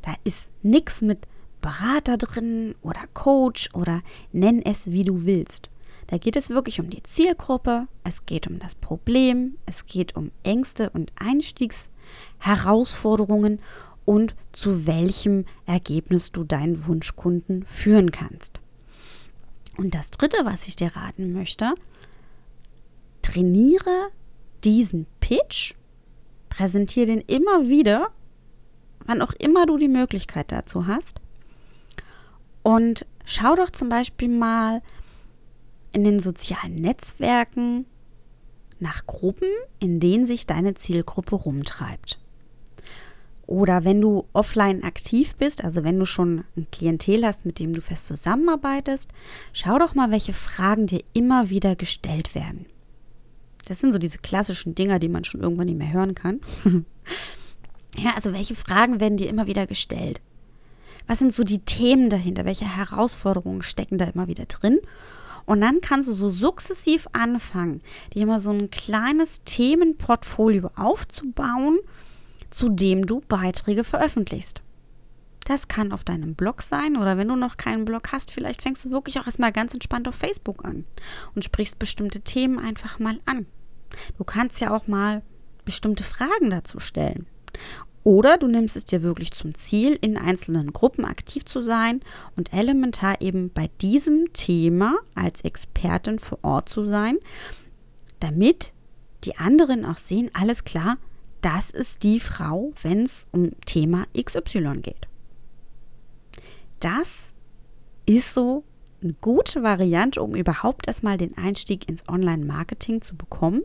da 0.00 0.14
ist 0.24 0.54
nichts 0.62 1.02
mit 1.02 1.28
Berater 1.60 2.16
drin 2.16 2.74
oder 2.80 3.06
Coach 3.12 3.68
oder 3.74 4.00
nenn 4.32 4.62
es 4.62 4.92
wie 4.92 5.04
du 5.04 5.26
willst. 5.26 5.70
Da 6.08 6.18
geht 6.18 6.36
es 6.36 6.50
wirklich 6.50 6.78
um 6.80 6.90
die 6.90 7.02
Zielgruppe, 7.02 7.88
es 8.04 8.26
geht 8.26 8.46
um 8.46 8.60
das 8.60 8.74
Problem, 8.74 9.56
es 9.66 9.86
geht 9.86 10.14
um 10.14 10.30
Ängste 10.44 10.90
und 10.90 11.10
Einstiegsherausforderungen 11.16 13.60
und 14.04 14.36
zu 14.52 14.86
welchem 14.86 15.46
Ergebnis 15.66 16.30
du 16.30 16.44
deinen 16.44 16.86
Wunschkunden 16.86 17.64
führen 17.64 18.12
kannst. 18.12 18.60
Und 19.76 19.94
das 19.94 20.10
Dritte, 20.10 20.38
was 20.44 20.66
ich 20.68 20.76
dir 20.76 20.94
raten 20.94 21.32
möchte, 21.32 21.74
trainiere 23.22 24.10
diesen 24.64 25.06
Pitch, 25.20 25.74
präsentiere 26.48 27.06
den 27.06 27.20
immer 27.20 27.68
wieder, 27.68 28.10
wann 29.04 29.20
auch 29.22 29.32
immer 29.34 29.66
du 29.66 29.76
die 29.76 29.88
Möglichkeit 29.88 30.52
dazu 30.52 30.86
hast. 30.86 31.20
Und 32.62 33.06
schau 33.24 33.56
doch 33.56 33.70
zum 33.70 33.88
Beispiel 33.88 34.28
mal, 34.28 34.82
in 35.96 36.04
den 36.04 36.20
sozialen 36.20 36.74
Netzwerken 36.74 37.86
nach 38.80 39.06
Gruppen, 39.06 39.48
in 39.78 39.98
denen 39.98 40.26
sich 40.26 40.46
deine 40.46 40.74
Zielgruppe 40.74 41.34
rumtreibt. 41.34 42.18
Oder 43.46 43.82
wenn 43.84 44.02
du 44.02 44.26
offline 44.34 44.84
aktiv 44.84 45.36
bist, 45.36 45.64
also 45.64 45.84
wenn 45.84 45.98
du 45.98 46.04
schon 46.04 46.44
ein 46.54 46.66
Klientel 46.70 47.24
hast, 47.24 47.46
mit 47.46 47.58
dem 47.58 47.72
du 47.72 47.80
fest 47.80 48.04
zusammenarbeitest, 48.04 49.08
schau 49.54 49.78
doch 49.78 49.94
mal, 49.94 50.10
welche 50.10 50.34
Fragen 50.34 50.86
dir 50.86 51.00
immer 51.14 51.48
wieder 51.48 51.76
gestellt 51.76 52.34
werden. 52.34 52.66
Das 53.66 53.80
sind 53.80 53.94
so 53.94 53.98
diese 53.98 54.18
klassischen 54.18 54.74
Dinger, 54.74 54.98
die 54.98 55.08
man 55.08 55.24
schon 55.24 55.40
irgendwann 55.40 55.66
nicht 55.66 55.78
mehr 55.78 55.94
hören 55.94 56.14
kann. 56.14 56.40
ja, 57.96 58.10
also 58.14 58.34
welche 58.34 58.54
Fragen 58.54 59.00
werden 59.00 59.16
dir 59.16 59.30
immer 59.30 59.46
wieder 59.46 59.66
gestellt? 59.66 60.20
Was 61.06 61.20
sind 61.20 61.32
so 61.32 61.42
die 61.42 61.60
Themen 61.60 62.10
dahinter? 62.10 62.44
Welche 62.44 62.76
Herausforderungen 62.76 63.62
stecken 63.62 63.96
da 63.96 64.04
immer 64.04 64.28
wieder 64.28 64.44
drin? 64.44 64.78
Und 65.46 65.60
dann 65.60 65.80
kannst 65.80 66.08
du 66.08 66.12
so 66.12 66.28
sukzessiv 66.28 67.06
anfangen, 67.12 67.80
dir 68.12 68.22
immer 68.22 68.38
so 68.38 68.50
ein 68.50 68.70
kleines 68.70 69.44
Themenportfolio 69.44 70.70
aufzubauen, 70.76 71.78
zu 72.50 72.68
dem 72.68 73.06
du 73.06 73.20
Beiträge 73.20 73.84
veröffentlichst. 73.84 74.62
Das 75.44 75.68
kann 75.68 75.92
auf 75.92 76.02
deinem 76.02 76.34
Blog 76.34 76.60
sein 76.62 76.96
oder 76.96 77.16
wenn 77.16 77.28
du 77.28 77.36
noch 77.36 77.56
keinen 77.56 77.84
Blog 77.84 78.10
hast, 78.10 78.32
vielleicht 78.32 78.62
fängst 78.62 78.84
du 78.84 78.90
wirklich 78.90 79.20
auch 79.20 79.26
erstmal 79.26 79.52
ganz 79.52 79.72
entspannt 79.72 80.08
auf 80.08 80.16
Facebook 80.16 80.64
an 80.64 80.84
und 81.36 81.44
sprichst 81.44 81.78
bestimmte 81.78 82.20
Themen 82.20 82.58
einfach 82.58 82.98
mal 82.98 83.20
an. 83.26 83.46
Du 84.18 84.24
kannst 84.24 84.60
ja 84.60 84.74
auch 84.74 84.88
mal 84.88 85.22
bestimmte 85.64 86.02
Fragen 86.02 86.50
dazu 86.50 86.80
stellen. 86.80 87.26
Oder 88.06 88.38
du 88.38 88.46
nimmst 88.46 88.76
es 88.76 88.84
dir 88.84 89.02
wirklich 89.02 89.32
zum 89.32 89.56
Ziel, 89.56 89.98
in 90.00 90.16
einzelnen 90.16 90.72
Gruppen 90.72 91.04
aktiv 91.04 91.44
zu 91.44 91.60
sein 91.60 92.02
und 92.36 92.52
elementar 92.52 93.20
eben 93.20 93.50
bei 93.50 93.68
diesem 93.80 94.32
Thema 94.32 94.94
als 95.16 95.40
Expertin 95.40 96.20
vor 96.20 96.38
Ort 96.42 96.68
zu 96.68 96.84
sein, 96.84 97.18
damit 98.20 98.72
die 99.24 99.36
anderen 99.38 99.84
auch 99.84 99.96
sehen, 99.96 100.30
alles 100.34 100.62
klar, 100.62 100.98
das 101.40 101.70
ist 101.70 102.04
die 102.04 102.20
Frau, 102.20 102.72
wenn 102.80 103.02
es 103.02 103.26
um 103.32 103.50
Thema 103.62 104.06
XY 104.16 104.82
geht. 104.82 105.08
Das 106.78 107.34
ist 108.08 108.32
so 108.32 108.62
eine 109.02 109.14
gute 109.14 109.64
Variante, 109.64 110.22
um 110.22 110.36
überhaupt 110.36 110.86
erstmal 110.86 111.16
den 111.16 111.36
Einstieg 111.36 111.88
ins 111.88 112.08
Online-Marketing 112.08 113.02
zu 113.02 113.16
bekommen. 113.16 113.62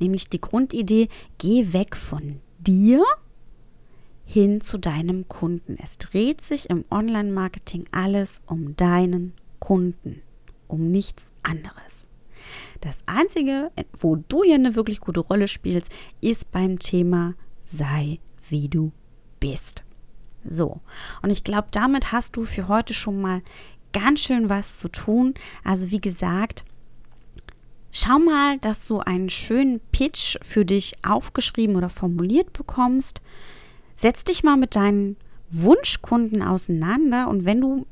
Nämlich 0.00 0.28
die 0.28 0.40
Grundidee, 0.40 1.08
geh 1.38 1.72
weg 1.72 1.94
von 1.94 2.40
dir 2.60 3.04
hin 4.24 4.60
zu 4.60 4.78
deinem 4.78 5.28
Kunden. 5.28 5.76
Es 5.82 5.98
dreht 5.98 6.40
sich 6.40 6.70
im 6.70 6.84
Online-Marketing 6.90 7.86
alles 7.90 8.42
um 8.46 8.76
deinen 8.76 9.32
Kunden, 9.58 10.22
um 10.68 10.90
nichts 10.90 11.32
anderes. 11.42 12.06
Das 12.80 13.02
Einzige, 13.06 13.70
wo 13.98 14.16
du 14.16 14.44
hier 14.44 14.54
eine 14.54 14.74
wirklich 14.74 15.00
gute 15.00 15.20
Rolle 15.20 15.48
spielst, 15.48 15.90
ist 16.20 16.52
beim 16.52 16.78
Thema 16.78 17.34
sei 17.64 18.20
wie 18.48 18.68
du 18.68 18.92
bist. 19.38 19.84
So, 20.44 20.80
und 21.22 21.30
ich 21.30 21.44
glaube, 21.44 21.68
damit 21.70 22.12
hast 22.12 22.36
du 22.36 22.44
für 22.44 22.68
heute 22.68 22.94
schon 22.94 23.20
mal 23.20 23.42
ganz 23.92 24.20
schön 24.20 24.48
was 24.48 24.78
zu 24.78 24.88
tun. 24.88 25.34
Also 25.64 25.90
wie 25.90 26.00
gesagt, 26.00 26.64
Schau 27.92 28.18
mal, 28.18 28.58
dass 28.58 28.86
du 28.86 29.00
einen 29.00 29.30
schönen 29.30 29.80
Pitch 29.92 30.36
für 30.42 30.64
dich 30.64 30.94
aufgeschrieben 31.04 31.76
oder 31.76 31.90
formuliert 31.90 32.52
bekommst. 32.52 33.20
Setz 33.96 34.24
dich 34.24 34.42
mal 34.42 34.56
mit 34.56 34.76
deinen 34.76 35.16
Wunschkunden 35.50 36.42
auseinander 36.42 37.28
und 37.28 37.44
wenn 37.44 37.60
du 37.60 37.86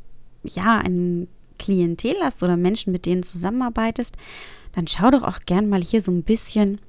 ja 0.44 0.78
ein 0.78 1.28
Klientel 1.58 2.14
hast 2.22 2.42
oder 2.42 2.56
Menschen, 2.56 2.92
mit 2.92 3.04
denen 3.04 3.24
zusammenarbeitest, 3.24 4.16
dann 4.72 4.86
schau 4.86 5.10
doch 5.10 5.22
auch 5.22 5.40
gern 5.44 5.68
mal 5.68 5.82
hier 5.82 6.00
so 6.00 6.12
ein 6.12 6.22
bisschen 6.22 6.80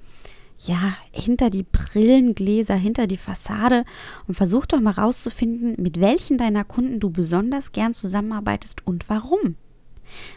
ja, 0.66 0.98
hinter 1.12 1.50
die 1.50 1.64
Brillengläser, 1.64 2.76
hinter 2.76 3.08
die 3.08 3.18
Fassade 3.18 3.86
und 4.28 4.36
versuch 4.36 4.66
doch 4.66 4.82
mal 4.82 4.92
rauszufinden, 4.92 5.82
mit 5.82 6.02
welchen 6.02 6.38
deiner 6.38 6.66
Kunden 6.66 7.00
du 7.00 7.10
besonders 7.10 7.72
gern 7.72 7.94
zusammenarbeitest 7.94 8.86
und 8.86 9.08
warum. 9.10 9.56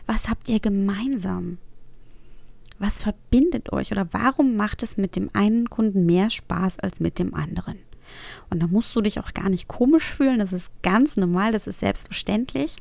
Was 0.07 0.29
habt 0.29 0.49
ihr 0.49 0.61
gemeinsam? 0.61 1.59
Was 2.83 2.99
verbindet 2.99 3.73
euch 3.73 3.93
oder 3.93 4.09
warum 4.11 4.57
macht 4.57 4.83
es 4.83 4.97
mit 4.97 5.15
dem 5.15 5.31
einen 5.35 5.71
Kunden 5.71 6.05
mehr 6.05 6.31
Spaß 6.31 6.81
als 6.81 6.99
mit 6.99 7.21
dem 7.21 7.33
anderen? 7.33 7.79
Und 8.51 8.61
da 8.61 8.67
musst 8.67 8.97
du 8.97 9.01
dich 9.01 9.21
auch 9.21 9.35
gar 9.35 9.49
nicht 9.51 9.69
komisch 9.69 10.11
fühlen, 10.11 10.41
das 10.41 10.53
ist 10.53 10.73
ganz 10.83 11.17
normal, 11.17 11.53
das 11.53 11.69
ist 11.69 11.79
selbstverständlich. 11.79 12.75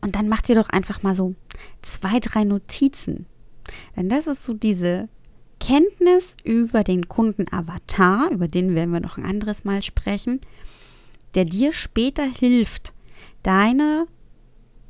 Und 0.00 0.16
dann 0.16 0.28
mach 0.28 0.42
dir 0.42 0.56
doch 0.56 0.68
einfach 0.68 1.04
mal 1.04 1.14
so 1.14 1.36
zwei, 1.82 2.18
drei 2.18 2.42
Notizen. 2.42 3.26
Denn 3.94 4.08
das 4.08 4.26
ist 4.26 4.42
so 4.42 4.52
diese 4.52 5.08
Kenntnis 5.60 6.36
über 6.42 6.82
den 6.82 7.08
Kunden-Avatar, 7.08 8.32
über 8.32 8.48
den 8.48 8.74
werden 8.74 8.92
wir 8.92 8.98
noch 8.98 9.16
ein 9.16 9.24
anderes 9.24 9.64
Mal 9.64 9.84
sprechen, 9.84 10.40
der 11.36 11.44
dir 11.44 11.72
später 11.72 12.24
hilft, 12.24 12.94
deine 13.44 14.08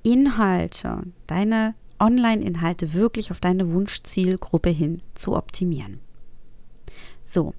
Inhalte, 0.02 1.02
deine 1.26 1.74
Online-Inhalte 1.98 2.92
wirklich 2.94 3.30
auf 3.30 3.40
deine 3.40 3.72
Wunschzielgruppe 3.72 4.70
hin 4.70 5.02
zu 5.14 5.34
optimieren. 5.34 6.00
So, 7.24 7.54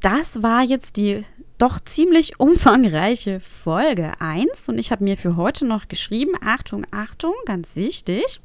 das 0.00 0.42
war 0.42 0.62
jetzt 0.62 0.96
die 0.96 1.24
doch 1.58 1.80
ziemlich 1.80 2.38
umfangreiche 2.38 3.40
Folge 3.40 4.20
1 4.20 4.68
und 4.68 4.78
ich 4.78 4.92
habe 4.92 5.04
mir 5.04 5.16
für 5.16 5.36
heute 5.36 5.64
noch 5.64 5.88
geschrieben, 5.88 6.34
Achtung, 6.40 6.84
Achtung, 6.90 7.32
ganz 7.46 7.76
wichtig. 7.76 8.40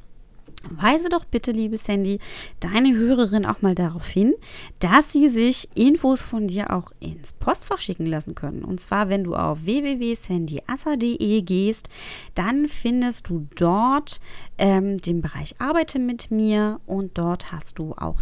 Weise 0.69 1.10
doch 1.10 1.26
bitte, 1.26 1.52
liebe 1.52 1.78
Sandy, 1.78 2.19
deine 2.60 2.95
Hörerin 2.95 3.45
auch 3.45 3.62
mal 3.62 3.76
darauf 3.76 4.08
hin, 4.08 4.34
dass 4.80 5.12
sie 5.12 5.30
sich 5.30 5.69
Infos 5.76 6.21
von 6.21 6.47
dir 6.47 6.71
auch 6.71 6.91
ins 7.00 7.34
Postfach 7.34 7.80
schicken 7.80 8.06
lassen 8.06 8.36
können. 8.36 8.63
Und 8.63 8.80
zwar, 8.80 9.10
wenn 9.10 9.24
du 9.24 9.36
auf 9.36 9.65
www.sandyassa.de 9.65 11.41
gehst, 11.41 11.89
dann 12.36 12.67
findest 12.67 13.30
du 13.30 13.47
dort 13.56 14.19
ähm, 14.58 15.00
den 15.00 15.21
Bereich 15.21 15.56
Arbeite 15.60 16.00
mit 16.00 16.30
mir 16.30 16.80
und 16.86 17.17
dort 17.17 17.52
hast 17.52 17.80
du 17.80 17.93
auch 17.93 18.21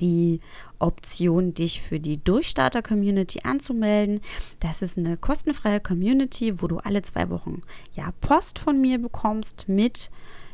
die 0.00 0.40
Option, 0.78 1.52
dich 1.54 1.82
für 1.82 2.00
die 2.00 2.22
Durchstarter-Community 2.22 3.40
anzumelden. 3.44 4.20
Das 4.58 4.82
ist 4.82 4.98
eine 4.98 5.16
kostenfreie 5.16 5.80
Community, 5.80 6.60
wo 6.60 6.66
du 6.66 6.78
alle 6.78 7.02
zwei 7.02 7.28
Wochen 7.30 7.60
ja 7.92 8.12
Post 8.20 8.58
von 8.58 8.80
mir 8.80 8.98
bekommst 8.98 9.68
mit 9.68 10.10